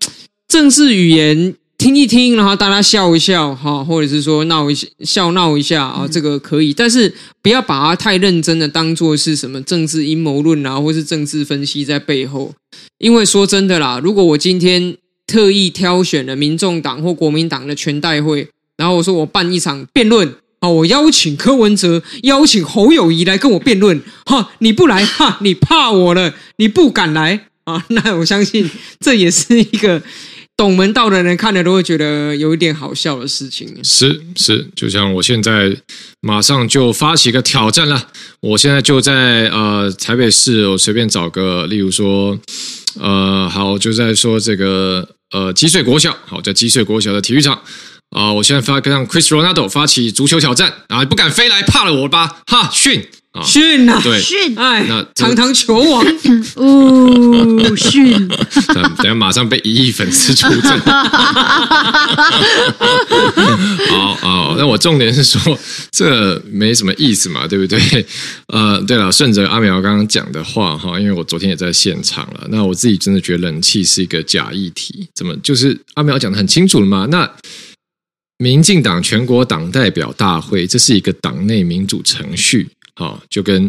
[0.48, 1.56] 政治语言。
[1.80, 7.12] 听一听，然后大家笑一笑，哈，或者是说闹一笑，笑闹一下啊，这个可以，但是
[7.42, 12.54] 不要把它太认真的当做是什么政治阴谋论啊，或是政治分析在背后。
[12.98, 30.04] 因为说真的啦，如果我今天特意挑选了民众党或国民党的全代会，然后我说我办一场辩论啊，我邀请柯文哲、邀请侯友谊来跟我辩论，哈，你不来，哈，你怕我了，你不敢来啊，那我相信这也是一个。
[30.60, 33.80] 懂门道的人看了都会觉得有一点好笑的事情。
[33.82, 35.74] 是是，就像我现在
[36.19, 38.10] 马上就发起个挑战了。
[38.41, 42.38] 我现在就在呃台北市，我随便找个，例如说
[43.00, 47.62] 呃好，就在说这个呃积水国小，好，在积水国小的体育场
[48.10, 52.41] 啊、我现在发跟 Chris Ronaldo 发起足球挑战啊，不敢飞来，怕了我吧？
[52.48, 56.04] 哈逊啊，训呐，对，训，哎，那堂堂球王，
[56.58, 58.28] 哦，训，
[58.74, 60.80] 等下马上被一亿粉丝出征。
[63.88, 65.58] 好好，那我重点是说，
[65.92, 67.80] 这没什么意思嘛，对不对？
[68.48, 77.06] 呃，对了，顺着阿苗刚刚讲的话哈，因为我昨天也在现场了，那我自己真的觉得冷气是一个假议题，怎么就是阿苗讲的很清楚了嘛？
[77.12, 77.32] 那
[78.39, 82.68] 民进党全国党代表大会，这是一个党内民主程序。
[82.99, 83.63] 啊，就跟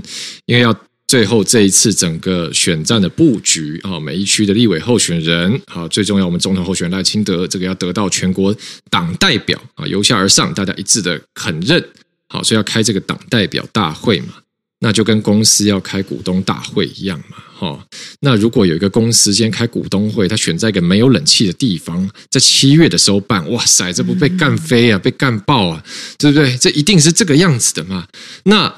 [0.45, 8.55] 因为要最后这一次整个选战的布局啊，每一区的立委候选人啊，最重要我们总统候选人赖清德这个要得到全国
[8.89, 11.85] 党代表啊，由下而上大家一致的肯认，
[12.29, 14.35] 好，所以要开这个党代表大会嘛，
[14.79, 17.87] 那就跟公司要开股东大会一样嘛，哈，
[18.21, 25.83] 那如果有一个公司今天开股东会，他选在一个没有冷气的地方，在七月的时候办，哇塞，这不被干飞啊，被干爆啊，
[26.19, 26.57] 对不对？
[26.57, 28.07] 这一定是这个样子的嘛，
[28.45, 28.73] 那。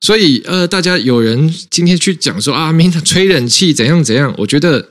[0.00, 4.32] 所以，呃，大家有人今天去讲说啊，明天吹冷气怎样怎样？
[4.38, 4.90] 我觉得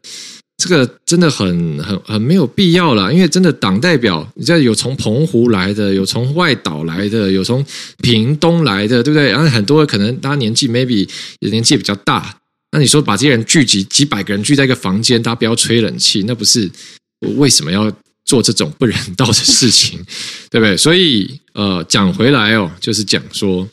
[0.57, 7.65] 这个真的很很很没有必要了，因为真的党代表，你知道有从澎湖来的，有从外岛来的，有从
[8.03, 9.31] 屏东来的，对不对？
[9.31, 11.07] 然后很多可能大家年纪 maybe
[11.39, 12.37] 年纪也比较大，
[12.71, 16.69] 那你说把这些人聚集几百个人聚在一个房间，大家不要吹冷气，那不是
[17.37, 17.89] 为什么要
[18.25, 19.97] 做这种不人道的事情，
[20.51, 20.75] 对不对？
[20.75, 23.65] 所以，呃，讲回来哦，就是讲说。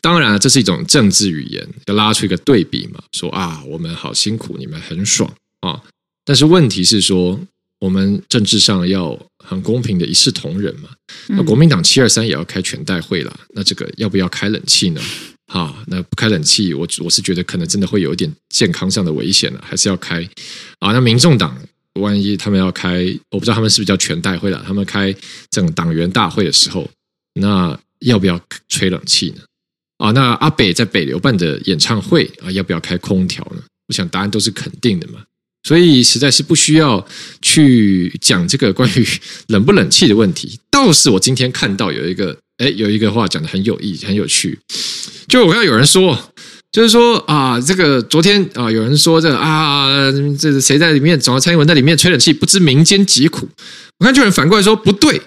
[0.00, 5.82] 当然，这是一种政治语言，要拉出一个对比嘛，说啊，我们好辛苦，你们很爽啊。
[6.24, 7.40] 但是问题是说，
[7.78, 10.88] 我们政治上要很公平的一视同仁嘛。
[11.28, 15.00] 那国民党七二三也要开全代会了，那这个要不要开冷气呢？
[15.46, 20.20] 啊，那不开冷气，我我是觉得可能真的会有一点健康上的危险了，还是要开
[20.80, 20.92] 啊。
[20.92, 21.56] 那民众党
[22.00, 25.12] 万一他们要开，我不知道他们是不是叫全代会了，他们开
[25.50, 26.90] 这种党员大会的时候，
[27.34, 29.42] 那要不要吹冷气呢？
[29.98, 33.62] 啊，那阿北在北流办的演唱会啊，要不要开空调呢？
[33.88, 35.20] 我想答案都是肯定的嘛。
[35.62, 37.04] 所以实在是不需要
[37.42, 39.06] 去讲这个关于
[39.48, 40.60] 冷不冷气的问题。
[40.70, 44.58] 倒是我今天看到有一个，哎，有一个话讲得很有意义、很有趣。
[45.26, 46.16] 就我看到有人说，
[46.70, 49.88] 就是说啊，这个昨天啊，有人说这个啊，
[50.38, 51.18] 这是谁在里面？
[51.18, 53.48] 总要蔡英文在里面吹冷气，不知民间疾苦。
[53.98, 55.20] 我看就有人反过来说，不对。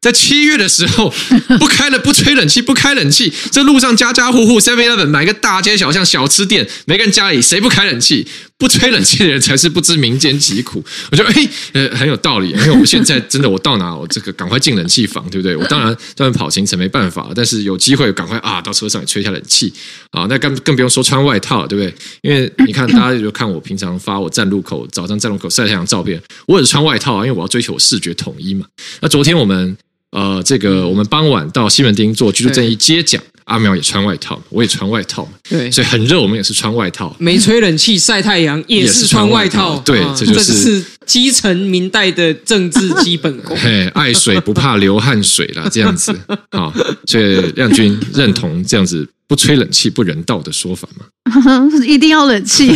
[0.00, 1.12] 在七月的时候，
[1.58, 8.26] 不开了，不吹冷气，不开冷气，这路上家家户户 Seven Eleven 买个大街小巷小吃店，每个人家里谁不开冷气？
[8.58, 10.84] 不吹冷气的人才是不知民间疾苦。
[11.12, 15.56] 我觉得哎，呃，很有道理，因为我现在真的，我到哪我这个赶快进冷气房，对不对？
[15.56, 19.72] 我当然 当然跑行程没办法，但是有机会赶快啊，到车上也吹一下冷气
[20.10, 20.26] 啊。
[20.28, 21.94] 那更更不用说穿外套，对不对？
[22.22, 28.66] 因为你看，大家就看我平常发我站路口早上站路口晒太阳照片，我也是穿外套啊，因为我要追求视觉统一嘛。
[29.00, 29.76] 那昨天我们。
[30.10, 43.56] 呃，这个我们傍晚到西门町做居住正义接讲，阿苗也穿外套，我也穿外套，对，所以很热，我们也是穿外套，没吹冷气晒太阳也是穿外套，对，这就是基层明代的政治基本功。
[43.60, 46.14] 嘿，爱水不怕流汗水啦，这样子，
[46.52, 46.72] 好，
[47.06, 49.08] 所以亮君认同这样子。
[49.28, 51.04] 不吹冷气不人道的说法吗？
[51.86, 52.74] 一定要冷气，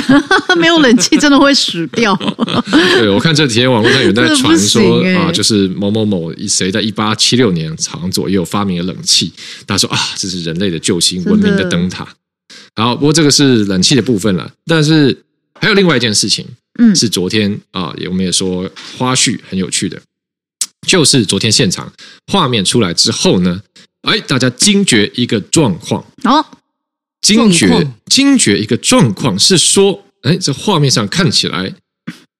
[0.58, 2.14] 没有冷气真的会死掉。
[2.92, 9.32] 对，我看这几天网络上有人在传说啊，就是某某某谁在一八七六年长左右发明了冷气，
[9.66, 12.06] 他说啊，这是人类的救星，文明的灯塔。
[12.76, 15.24] 好，不过这个是冷气的部分了，但是
[15.60, 16.46] 还有另外一件事情，
[16.78, 20.00] 嗯，是昨天啊，我们也说花絮很有趣的，
[20.86, 21.92] 就是昨天现场
[22.26, 23.62] 画面出来之后呢。
[24.02, 26.44] 哎，大家惊觉一个状况哦，
[27.20, 31.72] 惊觉惊觉一个状况是说，哎，这画面上看起来，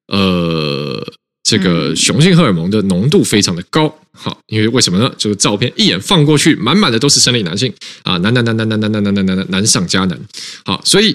[0.08, 1.06] 呃，
[1.52, 5.14] 这个雄性荷尔蒙的浓度非常的高，好，因为为什么呢？
[5.18, 7.70] 这个照片一眼放过去，满满的都是生理男性
[8.04, 10.18] 啊，男男男男男男男男男男男男上加难，
[10.64, 11.14] 好，所以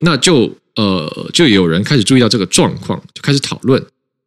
[0.00, 3.80] 那就呃，就有人开始注意到这个状况，就开始讨论。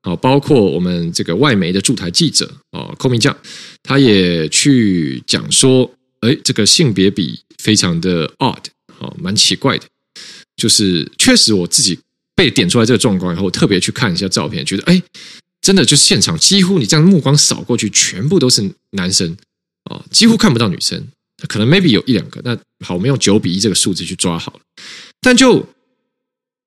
[0.04, 3.36] 啊，包括我们这个外媒的驻台记者啊，寇明将，
[3.84, 8.64] 他也去讲说，哎，这个性别比非常的 odd，
[8.98, 9.84] 啊，蛮奇怪的。
[10.56, 12.00] 就是确实我自己
[12.36, 15.02] 被点出来这个状况以后，特别去看一下照片，觉得哎，
[15.62, 19.36] 真的就现场几乎你这样目光扫过去，全部都是男生
[19.86, 21.08] 啊，几乎看不到女生，
[21.48, 22.42] 可能 maybe 有一两个。
[22.44, 24.60] 那好，我们用九比一这个数字去抓好了。
[25.22, 25.68] 但就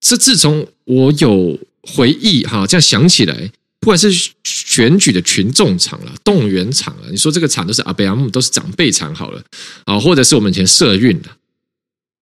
[0.00, 1.58] 这自从我有。
[1.88, 3.48] 回忆哈，这样想起来，
[3.78, 4.10] 不管是
[4.42, 9.40] 选举的群众场了、动员场了，你说这个场都是阿贝阿姆，都是长辈场好了
[9.84, 11.30] 啊，或者是我们以前社运的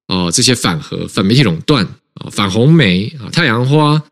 [0.08, 4.02] 哦，这些反核、反媒体垄断啊、反红梅啊、太阳花，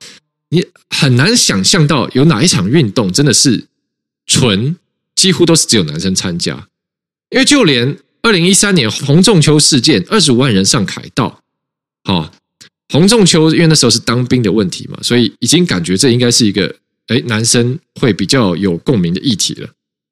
[0.49, 3.67] 你很难想象到有哪一场运动真的是
[4.27, 4.77] 纯，
[5.15, 6.69] 几乎都是只有男生参加，
[7.31, 11.41] 因为就连二零一三年洪仲秋事件，二十五万人上凯道。
[12.05, 12.33] 好，
[12.89, 16.77] 洪仲秋因为那时候是当兵的问题嘛，所以已经感觉这应该是一个
[17.09, 19.69] 诶男生会比较有共鸣的议题了。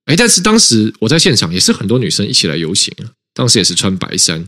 [0.07, 4.45] 诶但是当时我在现场也是很多女生一起来游行啊，当时也是穿白衫，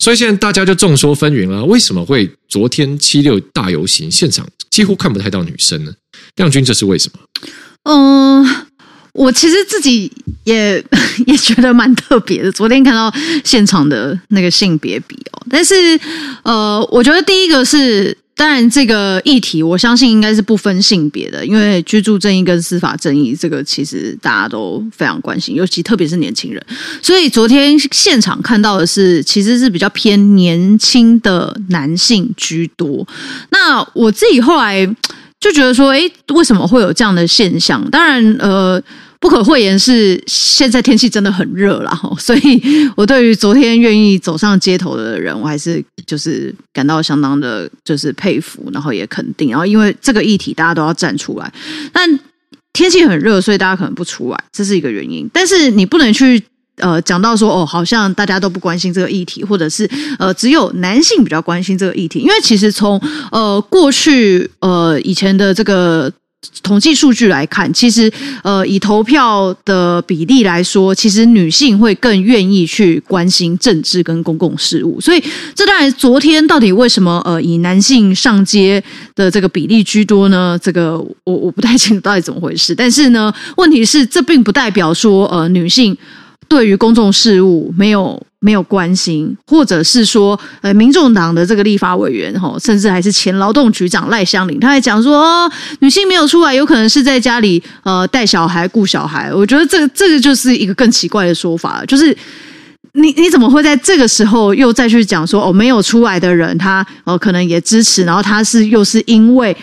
[0.00, 1.64] 所以现在大家就众说纷纭了。
[1.64, 5.92] 为什么会昨天七六大游行现场几乎看不太到女生呢？
[6.34, 7.20] 亮君，这是为什么？
[7.84, 8.66] 嗯。
[9.12, 10.10] 我其实自己
[10.44, 10.82] 也
[11.26, 12.52] 也觉得蛮特别的。
[12.52, 13.12] 昨天看到
[13.44, 15.74] 现场的那个性别比哦，但是
[16.44, 26.66] 呃，我觉得第一个是，当然这个议题，我相信应该是不分性别的，因为居住正义跟司法正义这个其实大家都非常关心，尤其特别是年轻人。
[27.02, 33.06] 所以昨天现场看到的是，其实是比较偏年轻的男性居多。
[33.50, 34.88] 那我自己后来。
[35.40, 37.82] 就觉得说，诶，为什么会有这样的现象？
[37.90, 38.78] 当然，呃，
[39.20, 42.60] 不可讳言是现在天气真的很热了，所以
[42.96, 49.50] 我对于昨天愿意走上街头的人，我还是就是感到相当的，就是佩服，然后也肯定。
[49.50, 51.52] 然后因为这个议题，大家都要站出来，
[51.92, 52.18] 但
[52.72, 55.28] 天气很热，所以大家可能不出来，这是一个原因。
[55.32, 56.42] 但是你不能去。
[56.76, 59.86] 呃，讲到说哦，好像大家都不关心这个议题，或者是
[60.18, 62.20] 呃，只有男性比较关心这个议题。
[62.20, 62.98] 因为其实从
[63.30, 66.10] 呃过去呃以前的这个
[66.62, 68.10] 统计数据来看，其实
[68.42, 74.98] 呃以投票的比例来说，其实女性会更愿意去关心政治跟公共事务。
[75.00, 75.22] 所以
[75.54, 78.82] 这当然，昨天到底为什么呃以男性上街
[79.14, 80.58] 的这个比例居多呢？
[80.62, 82.74] 这个我我不太清楚到底怎么回事。
[82.74, 85.96] 但是呢，问题是这并不代表说呃女性。
[86.50, 99.32] 对于公众事务没有没有关心，或者是说，呃，民众党的这个立法委员哈，甚至还是前劳动局长赖香林，他还讲说，哦，女性没有出来，有可能是在家里呃带小孩顾小孩。
[99.32, 102.14] 我觉得这个这个就是一个更奇怪的说法，就是
[102.94, 109.56] 你你怎么会在这个时候又再去讲说，哦，没有出来的人他哦可能也支持，然后他是又是因为。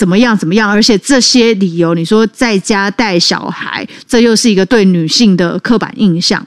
[0.00, 0.34] 怎么样？
[0.34, 0.70] 怎么样？
[0.70, 6.46] 而且这些理由，你说在家带小孩，这又是一个对女性的刻板印象。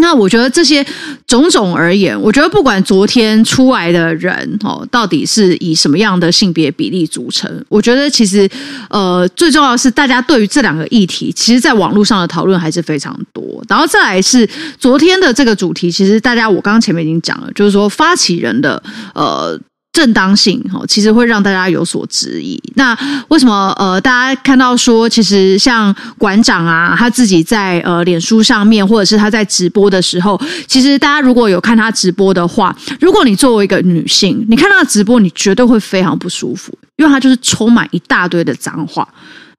[0.00, 0.82] 那我觉得这些
[1.26, 8.48] 种种而言，我觉得不管昨天出来的人哦，到底是以什么样的性别比例组成，我觉得其实
[8.88, 13.62] 呃，最重要的是大家对于这两个议题，其实在网络上的讨论还是非常多。
[13.68, 18.82] 然后再来是昨天的这个主题，其实大家我刚刚前面已经讲了，就是说发起人的
[19.14, 19.60] 呃。
[19.92, 22.60] 正当性哈，其实会让大家有所质疑。
[22.76, 22.96] 那
[23.28, 39.06] 为什么呃，大家看到说，其实像馆长啊，他自己在呃脸书上面，或者是他在直播的时候，其实大家如果有看他直播的话，如果你作为一个女性，你看他的直播，你绝对会非常不舒服，因为他就是充满一大堆的脏话，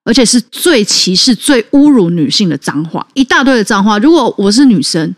[0.05, 3.97] 而且是最歧视、最侮辱女性的脏话，一大堆的脏话。
[3.99, 5.13] 如果我是女生，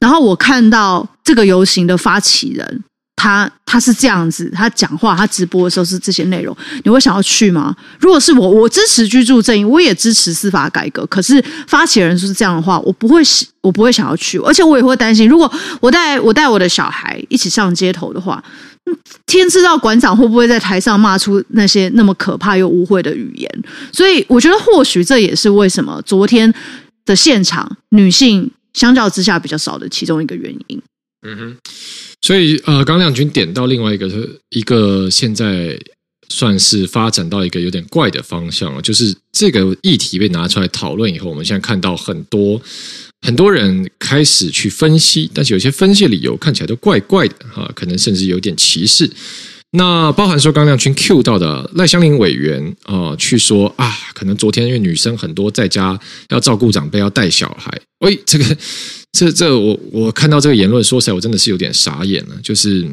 [0.00, 2.82] 然后我看到这个游行的发起人。
[3.16, 6.54] 他他是这样子，他讲话，他直播的时候是这些内容，
[6.84, 7.74] 你会想要去吗？
[7.98, 11.04] 如果是我，我支持居住正义，我也支持司法改革。
[11.06, 13.22] 可是发起人是这样的话，我不会，
[13.62, 15.50] 我不会想要去，而且我也会担心，如果
[15.80, 18.42] 我带我带我的小孩一起上街头的话，
[19.24, 23.50] 天知道馆长会不会在台上骂出那些那么可怕又污秽的语言。
[23.92, 26.52] 所以我觉得，或许这也是为什么昨天
[27.06, 30.80] 的现场女性相较之下比较少的其中一个原因。
[31.26, 31.56] 嗯哼。
[32.22, 34.08] 所以，呃，刚亮君点到另外一个，
[34.50, 35.78] 一个现在
[36.28, 42.60] 算是发展到一个有点怪的方向了，就是这个议题被拿出来讨论以后，我们现在看到很多
[43.20, 49.08] 很多人开始去分析，但是有些分析理由看起来都怪怪的哈，可能甚至有点歧视。
[49.72, 56.00] 那包含说刚亮君 Q 到的赖香林委员啊，去说啊，可能昨天因为女生很多在家
[56.30, 58.56] 要照顾长辈，要带小孩，喂，这个。
[59.16, 62.36] 这这我我看到这个言论，说起来我真的是有点傻眼了。
[62.42, 62.86] 就是，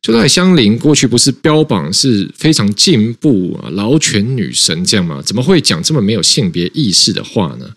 [0.00, 5.20] 就赖香伶过去不是标榜是非常进步啊、劳权女神这样吗？
[5.20, 7.68] 怎么会讲这么没有性别意识的话呢？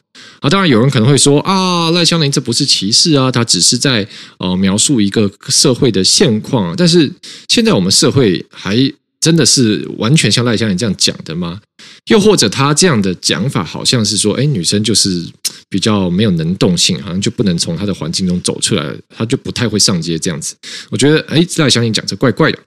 [0.41, 6.75] 啊，当然有人可能会说啊，赖香林这不是歧视啊，她只是在呃描述一个社会的现况。
[6.77, 7.11] 但是
[7.47, 8.75] 现在我们社会还
[9.19, 11.59] 真的是完全像赖香伶这样讲的吗？
[12.07, 15.25] 又或者他这样的讲法，好像是说，哎，女生就是。
[15.71, 20.55] 比较没有能动性，好像就不能从她的环境中走出来，她就不太会上街这样子。
[20.89, 22.57] 我觉得，哎，赖香伶讲这怪怪的。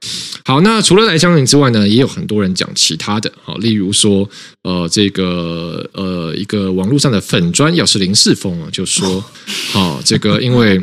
[0.45, 3.33] 好，那除了赖香伶之外呢，也有很多人讲其他的。
[3.43, 4.29] 好，例如说，
[4.63, 9.25] 呃，这个呃，一个网络上的粉砖，要是林世峰啊，就说，
[9.73, 10.81] 好，这个因为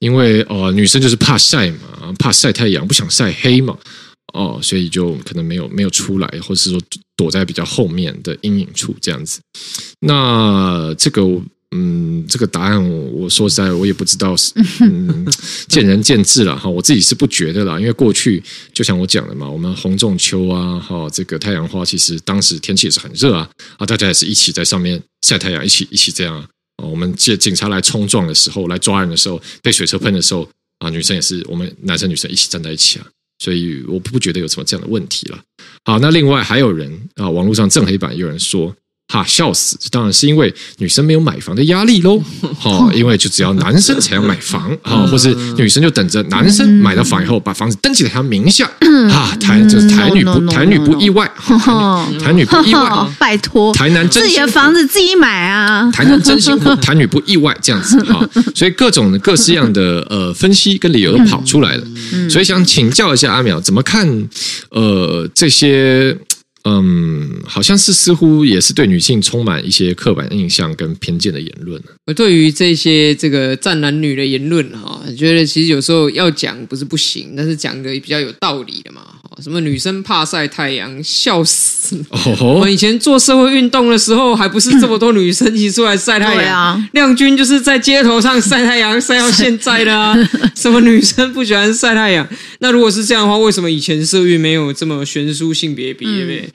[0.00, 3.78] 因为呃，女生就是怕晒嘛，怕晒太阳，不想晒黑嘛。
[4.32, 6.80] 哦，所以就可能没有没有出来，或是说
[7.16, 9.40] 躲在比较后面的阴影处这样子。
[10.00, 11.22] 那这个
[11.74, 14.34] 嗯，这个答案我，我说实在，我也不知道，
[14.80, 15.26] 嗯，
[15.68, 16.68] 见仁见智了哈。
[16.68, 18.42] 我自己是不觉得啦，因为过去
[18.74, 26.46] 就像我讲的嘛，我们洪仲秋啊，哈，这个太阳花其实当时天气也是很热啊，啊，大家也是一起在上面晒太阳，一起一起这样啊。
[26.82, 30.46] 我们借警察来冲撞的时候，来抓人的时候，被水车喷的时候
[30.80, 33.06] 啊，女生也是我们男生女生一起站在一起啊。
[33.42, 35.42] 所以我不觉得有什么这样的问题了。
[35.84, 38.72] 好，那另外还有人啊，网络上正黑板有人说。
[39.12, 39.76] 哈，笑死！
[39.90, 42.18] 当然是因为女生没有买房的压力喽。
[42.58, 48.64] 哈，因为就只要男生才要买房，哈，或是女生就等着男生买了房以后把房子登记在他名下。
[49.10, 51.30] 啊，台就是台女不台女不意外，
[52.24, 52.90] 台女不意外。
[53.20, 55.90] 拜托，台男真心自己的房子自己买啊。
[55.92, 61.84] 台南真心台女不意外这样子哈，所以各种各式样的呃分析跟理由都跑出来了。
[62.30, 64.08] 所以想请教一下阿淼，怎么看
[64.70, 66.16] 呃这些？
[66.64, 71.82] 嗯，好像是似乎也是对女性充满一些刻板印象跟偏见的言论。
[72.06, 79.02] 我对于这些这个战男女的言论哈，觉得其实有时候要讲不是不行，但是讲的比较有道理的嘛。
[79.42, 82.00] 什么女生怕晒太阳，笑死！
[82.40, 86.88] 我们以前做社会运动的时候，还不是这么多女生一起出来晒太阳啊？
[86.92, 90.16] 亮君就是在街头上晒太阳晒到现在的啊！
[90.54, 92.26] 什么女生不喜欢晒太阳？
[92.60, 96.04] 那如果是这样的话，为什么以前社运没有这么悬殊性别比？
[96.04, 96.48] 对不对？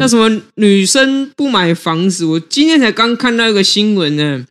[0.00, 2.24] 那什么女生不买房子？
[2.24, 4.44] 我今天才刚看到一个新闻呢。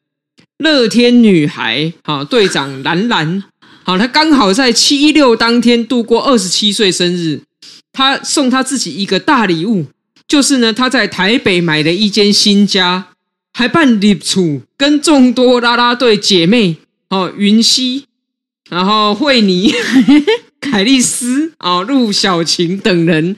[0.60, 3.44] 乐天女孩啊队长兰兰
[3.84, 7.42] 好，她刚好在七一六当天度过二十七岁生日。
[7.94, 9.88] 她送他自己一个大礼物，
[10.28, 13.10] 就是呢，他在台北买了一间新家，
[13.54, 16.78] 还办礼处，跟众多啦啦队姐妹
[17.10, 18.06] 哦，云溪，
[18.70, 19.74] 然后惠妮、
[20.62, 23.36] 凯丽丝啊、陆小晴等人。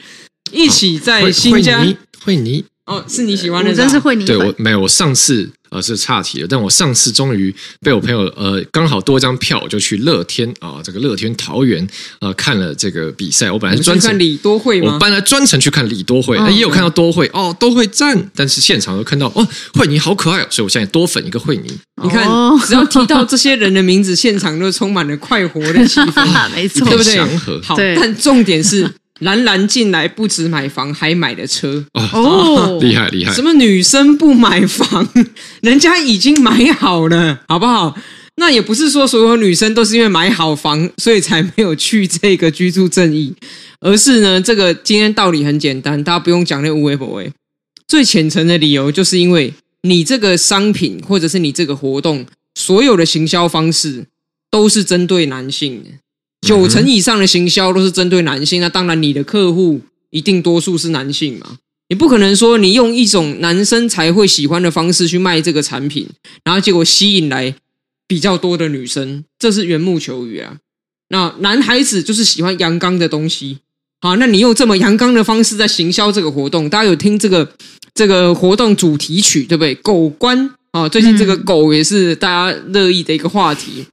[0.51, 4.23] 一起在新家，惠妮，惠妮哦，是你喜欢的，我真是惠妮。
[4.23, 11.85] 对我没有，我上次呃是岔题了，但我上次终于被我朋友呃刚好多一张票，我就去乐天啊、呃，这个乐天桃园
[12.19, 13.51] 呃看了这个比赛。
[13.51, 14.93] 我本来是专程看李多惠吗？
[14.93, 21.63] 我本来专程去看李多惠，哦、也有看到多惠哦，多惠赞，但是现场又看到哦，惠妮好可爱哦，所以我现在多粉一个惠妮。
[22.03, 22.27] 你看，
[22.67, 27.15] 只要提到这些人的名字，现场都充满了快活的气氛， 没错，对不对？
[27.15, 27.59] 祥和。
[27.63, 28.89] 好，但重点是。
[29.23, 33.33] 兰兰进来不止买房，还买了车哦，哦，厉害厉害！
[33.33, 35.07] 什么女生不买房？
[35.61, 37.97] 人家已经买好了，好不好？
[38.35, 43.33] 那也不是说所有女生都是因为买好房，所以才没有去这个居住正义，
[43.79, 47.31] 而是呢，这个今天道理很简单，大家不用讲那无为不为。
[47.87, 49.53] 最浅层的理由，就是因为
[49.83, 54.05] 你这个商品或者是你这个活动，所有的行销方式
[54.49, 55.89] 都是针对男性的。
[56.43, 61.57] 九成以上的行销都是针对男性，那当然你的客户一定多数是男性嘛。
[61.89, 66.07] 你不可能说你用一种男生才会喜欢的方式去卖这个产品，
[66.43, 67.53] 然后结果吸引来
[68.07, 70.57] 比较多的女生，这是缘木求鱼啊。
[71.09, 73.59] 那男孩子就是喜欢阳刚的东西，
[74.01, 77.53] 好，那你用这么阳刚的方式在行销这个活动，大家有听这个
[77.93, 79.75] 这个活动主题曲对不对？
[79.75, 83.85] 狗官啊，最近这个狗也是大家乐意的一个话题。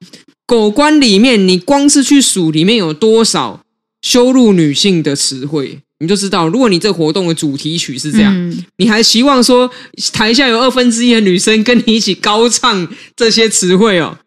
[0.50, 3.60] 狗官里面，你光是去数里面有多少
[4.02, 6.48] 羞辱女性的词汇，你就知道。
[6.48, 9.70] 如果你这活动的主题曲是这样，嗯、你还希望说
[10.12, 14.18] 台下有二分之一的女生跟你一起高唱这些词汇哦，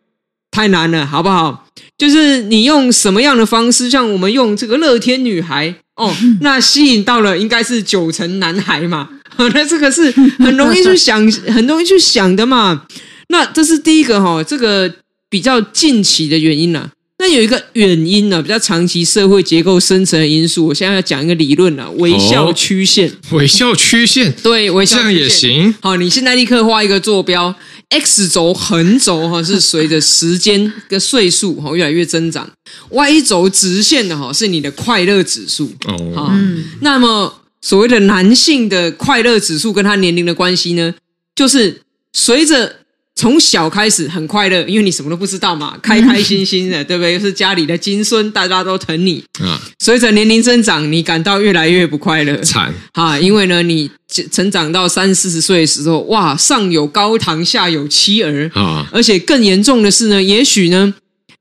[0.49, 1.65] 太难了，好不好？
[1.97, 9.09] 就是你用什么样的方式，像我们用这个乐天女孩哦， 那吸引到了应该是九成男孩嘛，
[9.53, 10.09] 那这个是
[10.39, 12.86] 很容易去想，很容易去想的嘛。
[13.28, 14.89] 那这是第一个哈、哦，这个。
[15.34, 16.91] 比较近期的原因呢、啊？
[17.17, 20.67] 那有一个原因呢、啊，比较长期社会结构深层的因素。
[20.67, 23.09] 我现在要讲一个理论了、啊，微笑曲线。
[23.09, 25.75] 哦、微笑曲线， 对，微笑曲线，这样也行。
[25.81, 27.55] 好，你现在立刻画一个坐标
[27.89, 32.47] ，x 轴横轴哈是随着时间跟岁数哈越来越增长
[32.91, 35.73] ，y 轴直线的哈是你的快乐指数。
[35.88, 40.93] 哦，嗯，那么所谓的男性的快乐指数跟他年龄的关系呢，
[41.36, 41.81] 就是
[42.13, 42.82] 随着。
[43.16, 47.14] 从小开始很快乐，因为你什么都不知道嘛，开开心心的，对不对？
[47.14, 49.24] 又是家里的金孙，大家都疼你。
[49.39, 52.36] 啊，随着年龄增长，你感到越来越不快乐。
[52.41, 53.18] 惨啊！
[53.20, 53.89] 因为呢，你
[54.32, 60.93] 成长到三四十岁的时候，哇，上有高堂，下有妻儿啊，而且更严重的是呢，也许呢。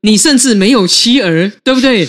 [0.04, 2.04] 你甚至没有妻儿，对不对？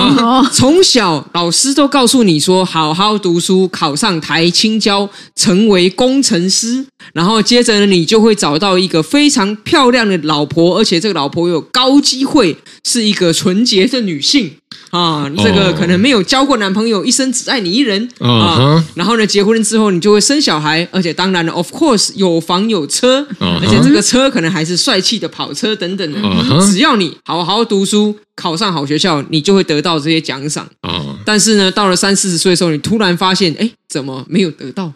[0.52, 6.84] 从小老师都告诉你说，好好读书，考上台青交，成为工程师，
[7.14, 14.52] 然后接着呢，你就会找到一个非常漂亮的老婆，而且这个老婆有高机会是一个纯洁的女性。
[14.90, 18.26] 啊，这个可能没有交过男朋友，一生只爱你一人啊。
[18.28, 26.18] 哦、然后呢，结婚之后你就会生小孩，而且当然了，of course 有房有车，哦、而且这个车可能还是帅气的跑车等等的。
[26.20, 30.66] 哦、只要你好好读书，考上好学校，你就会得到这些奖赏。
[30.82, 34.94] 哦、但是呢，到了三四十岁的时候，你突然发现，哎，怎么没有得到？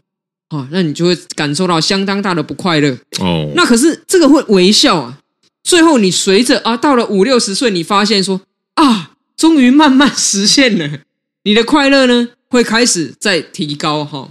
[0.48, 2.96] 啊，那你就会感受到相当大的不快乐。
[3.20, 5.18] 哦，那可是这个会微笑啊。
[5.62, 8.40] 最后你随着啊，到了五六十岁，你发现说
[8.76, 9.10] 啊。
[9.42, 11.00] 终于慢慢实现了，
[11.42, 14.30] 你的快乐呢会开始在提高哈。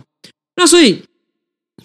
[0.56, 1.02] 那所以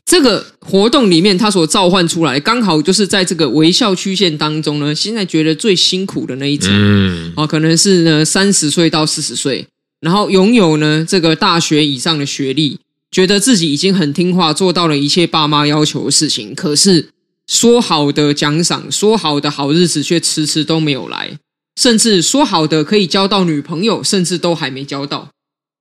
[0.04, 9.66] 这个活动里面，它所召唤出来，刚好就是在这个微笑曲线当中呢，现在觉得最辛苦的那一层，嗯，啊，可能是呢三十岁到四十岁，
[10.00, 12.78] 然后拥有呢这个大学以上的学历，
[13.10, 17.08] 觉得自己已经很听话，做到了一切爸妈要求的事情，可是
[17.48, 21.40] 说好的奖赏，说好的好日子，却迟迟都没有来。
[21.76, 25.28] 甚至说好的可以交到女朋友，甚至都还没交到。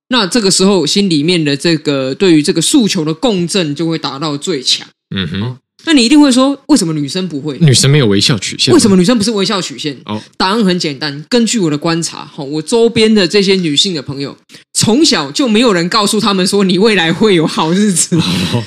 [0.10, 4.88] 那这个时候，心里面的这个对于这个诉求的共振就会达到最强。
[5.16, 7.58] 嗯哼、哦，那你一定会说，为什么女生不会？
[7.60, 8.72] 女生没有微笑曲线？
[8.74, 9.98] 为什么女生不是微笑曲线？
[10.06, 14.38] 哦，答案很简单，根据我的观察，哈，我周边的这些女性的朋友，
[14.74, 18.16] 从小就没有人告诉他们说，你未来会有好日子。
[18.18, 18.64] 哦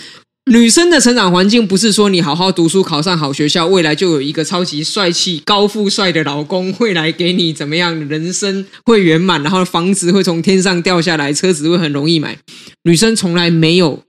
[0.48, 12.38] 女生的成长环境不是说你好好读书考上好学校，未来就有一个超级帅气、高富帅的老公会来给你怎么样人生会圆满，然后房子会从天上掉下来，车子会很容易买。
[12.84, 14.02] 女生从来没有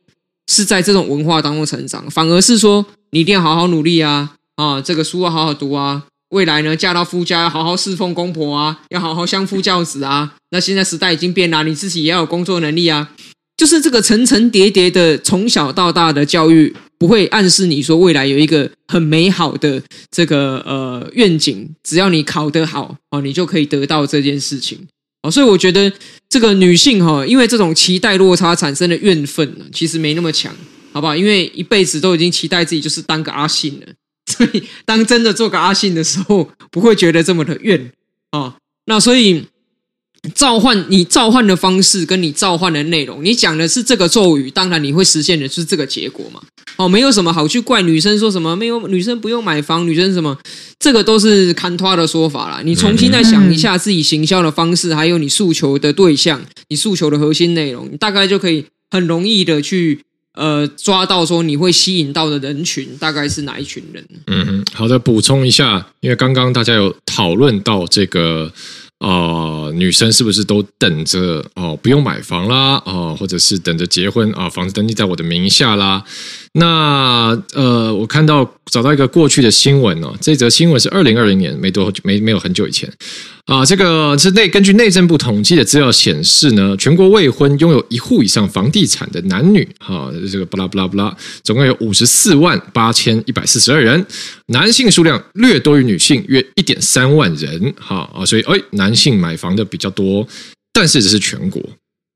[0.47, 10.35] 是在这种文化当中成长，反而是说你一定要好好努力啊啊，这个书要好好读啊，未来呢嫁到夫家要好好侍奉公婆啊，要好好相夫教子啊。
[10.51, 13.09] 那现在时代已经变了，你自己也要有工作能力啊。
[13.59, 24.87] 就是这个层层叠叠的从小到大的教育，不会暗示你说未来有一个很美好的这个呃愿景，只要你考得好哦，你就可以得到这件事情
[25.23, 25.29] 哦。
[25.29, 25.91] 所以我觉得
[26.29, 30.55] 这个女性哈，因为这种期待落差产生的怨愤，其实没那么强，
[30.93, 31.13] 好不好？
[31.13, 33.87] 因为一辈子都已经期待自己就是当个阿信了，
[34.25, 37.91] 所以当真的做个阿信的时候，不会觉得这么的怨
[38.31, 38.53] 哦。
[38.85, 39.43] 那所以。
[40.35, 46.41] 召唤你召唤的方式跟你召唤的内容，你讲的是这个咒语，当然你会实现的是这个结果嘛。
[46.75, 50.37] 哦，没有什么好去怪女生说什么没有女生不用买房，女生什么
[50.77, 52.61] 这个都是看拖的说法啦。
[52.63, 59.99] 你重新再想一下自己行销的方式，还有你诉求的对象，你诉求的核心内容，你大概就可以很容易的去
[60.35, 64.05] 呃抓到说你会吸引到的人群大概是哪一群人。
[64.27, 68.51] 嗯，好的，补充一下，因为刚刚大家有讨论到这个。
[68.99, 71.77] 啊、女生是不是都等着哦？
[71.81, 74.49] 不用买房啦，哦，或者是等着结婚啊？
[74.49, 76.03] 房子登记在我的名下啦。
[76.53, 82.91] 那呃，我看到找到一个过去的新闻哦，这则新闻是二零二零年，没多没没有很久以前
[83.49, 83.65] 啊。
[83.65, 94.05] 这个是内根据内政部统计的资料显示呢，全国未婚拥有一户以上房地产的男女，哈、这个巴拉巴拉巴拉，总共有五十四万八千一百四十二人，
[94.47, 100.27] 男性数量略多于女性约一点三万人，哈啊，所以哎，男性买房的比较多，
[100.71, 101.61] 但是这是全国。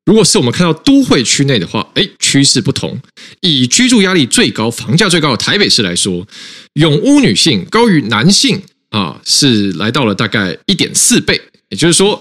[0.05, 2.99] 如果是我们看到都会区内的话，哎，趋势不同。
[3.39, 6.27] 以居住压力最高、房价最高的台北市来说，
[6.73, 8.61] 拥屋女性高于男性
[8.93, 11.41] 啊，是来到了大概一点四倍。
[11.69, 12.13] 也就是说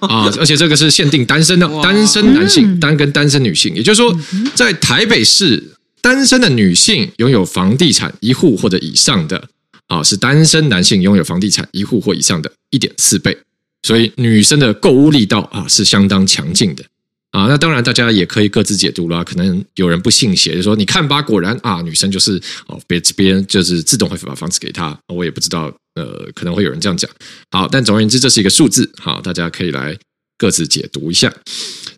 [0.00, 3.74] 啊，而且这个是限定单身的，单身男性单跟单身女性。
[3.74, 4.14] 也就是说，
[4.54, 9.42] 在台北市单身的女性拥有房地产一户或者以上的
[9.86, 13.34] 啊，是单身男性拥有房地产一户或以上的一点四倍。
[13.82, 16.84] 所以女生的购物力道啊是相当强劲的。
[17.30, 19.22] 啊，那当然，大家也可以各自解读啦。
[19.22, 24.98] 可能有人不信邪，就说你看吧，果然啊，女生就是哦，别别人就是自动会把房子给她。
[25.14, 27.08] 我也不知道，呃，可能会有人这样讲。
[27.52, 29.96] 好，但总而言之，这是一个数字，好，大家可以来
[30.36, 31.32] 各自解读一下。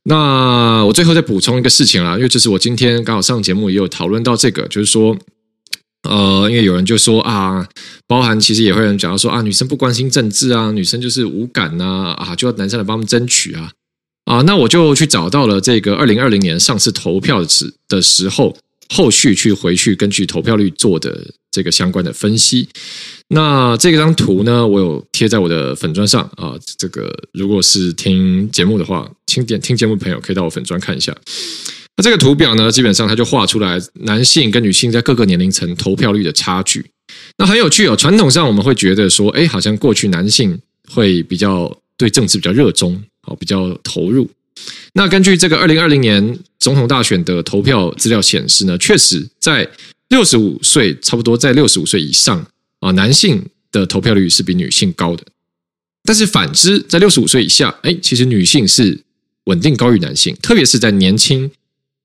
[0.04, 5.16] 那我最后再补充一个事情啦，因为这是我今天刚好上节目也有讨论到这个，就是说，
[6.02, 7.66] 呃，因为有人就说啊，
[8.06, 13.72] 包含其实也会有人讲到说啊，女生不关心政治啊，女生就是无感呐，啊，就要男生来帮他们争取啊。
[14.24, 18.56] 啊，那我就去找到了这个二零二零年上次投票的时的时候，
[18.88, 22.68] 后续去回去根据投票率做的这个相关的分析。
[23.28, 26.54] 那这张图呢，我有贴在我的粉砖上啊。
[26.78, 31.16] 这个如果是听节目的话，听点听节目朋友可以到我粉砖看一下。
[31.96, 36.84] 那这个图表呢，基本上它就画出来男性跟女性在各个年龄层投票率的差距。
[37.36, 40.58] 那很有趣哦，传统上我们会觉得说，哎，好像过去男性
[40.90, 43.02] 会比较对政治比较热衷。
[43.22, 44.28] 好，比较投入。
[44.92, 49.68] 那根据这个二零二零年总统大选的投票资料显示呢，确实在
[50.08, 52.46] 六十五岁，差不多在六十五岁以上
[52.80, 55.24] 啊，男性的投票率是比女性高的。
[56.04, 59.00] 但是反之，在六十五岁以下，哎，其实女性是
[59.44, 61.50] 稳定高于男性，特别是在年轻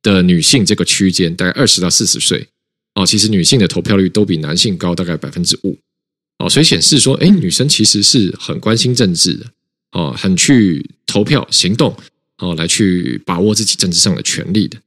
[0.01, 2.47] 的女性这个区间，大概二十到四十岁，
[2.93, 5.78] 哦，其实女性的投票率都比男性高大概百分之五，
[6.38, 9.45] 哦，所以显示说，哎，女生其实是很关心政治的，
[9.98, 11.95] 哦，很去投票行动，
[12.38, 14.78] 哦，来去把握自己政治上的权利的。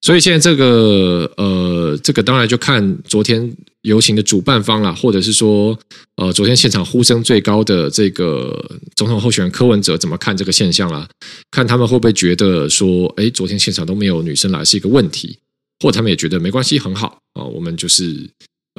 [0.00, 5.76] 所以现在这个呃，这个当然就看昨天游行的主办方啦，或者是说
[6.14, 8.64] 呃，昨天现场呼声最高的这个
[8.94, 11.08] 总统候选人柯文哲怎么看这个现象啦？
[11.50, 15.36] 看他们会不会觉得说，哎，昨天现场都没有女生来是一个问题，
[15.80, 18.30] 或他们也觉得没关系，很好啊，我们就是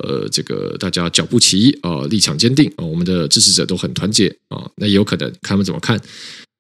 [0.04, 6.00] 呃，这个大家脚步齐啊，立场坚定啊，我们的支持者都很团结啊，那也有可能看他们怎么看。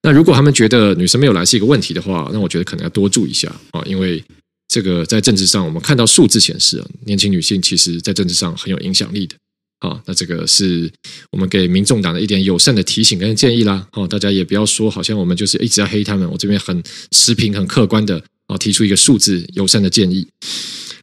[0.01, 4.23] 那如果他们觉得女生没有来是一个问题的话，那我觉得可能要多注意一下啊，因为。
[4.71, 9.35] 这个在政治上，我们看到数字显示啊，年轻女性其实在政治上很有影响力的
[9.79, 9.99] 啊。
[10.05, 10.87] 那这个是
[11.31, 13.87] 我们给民众党的一点友善的提醒跟建议啦。
[13.93, 20.27] 哦，大家也不要说好像我们就是一直在黑他们，我这边很持平、很客观的啊，提出一个数字友善的建议。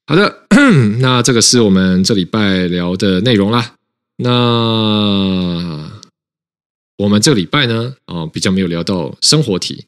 [0.08, 0.46] 好的，
[1.00, 3.74] 那这个是我们这礼拜聊的内容啦。
[4.18, 4.30] 那
[6.96, 9.86] 我们这礼拜呢，啊，比较没有聊到生活题。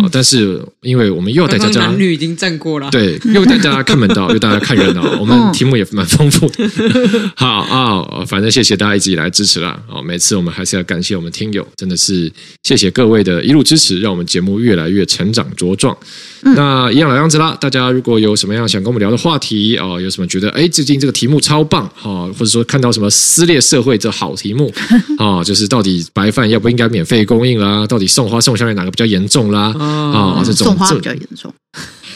[0.00, 0.08] 啊！
[0.10, 5.02] 但是因为我们又要带大家，男女已经站过了，对， 又带大家看门道，又带大家看热闹。
[5.20, 6.68] 我们题目也蛮丰富的。
[7.36, 9.78] 好啊，反正谢谢大家一直以来支持啦。
[9.88, 12.30] 哦，每次我们还是要感谢我们听友，真的是
[12.62, 15.96] 谢谢各位的一路支持，让我们节目越来越成长茁壮。
[16.42, 24.72] 那一样老样子啦，大家如果有什么样想跟我们聊的话题啊，有什么觉得哎，最近这个题目超棒哈，或者说看到什么撕裂社会这好题目
[25.18, 27.86] 啊，就是到底白饭要不应该免费供应啦？
[27.86, 29.74] 到底送花送香烟哪个比较严重啦？
[29.86, 31.52] 啊，这种送花比较严重，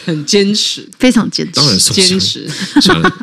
[0.05, 2.47] 很坚持，非常坚持，当然坚持。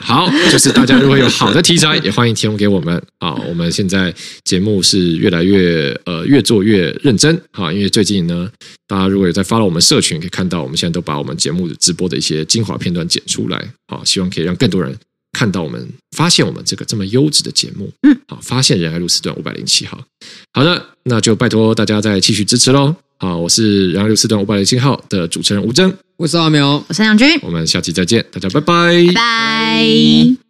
[0.00, 3.34] 好，就是大家如果有好的题材，也欢迎提供给我们啊。
[3.48, 8.48] 我们现在节目是越来越呃越做越认真啊，因为最近呢，
[8.86, 14.96] 大家如果有在 follow 我们社群，可以看到我们现在都把我们节目的直播的一些精华片段剪出来啊，希望可以让更多人
[15.32, 17.90] 看到我们，发现我们这个这么优质的节目。
[18.02, 20.02] 嗯，好，发现仁爱路四段五百零七号。
[20.52, 23.07] 好的，那就拜托大家再继续支持喽。
[23.18, 30.47] 好，我是然后六四段五百零七号的主持人吴征，我是阿苗，我是杨军，我们下期再见，大家拜拜，拜拜。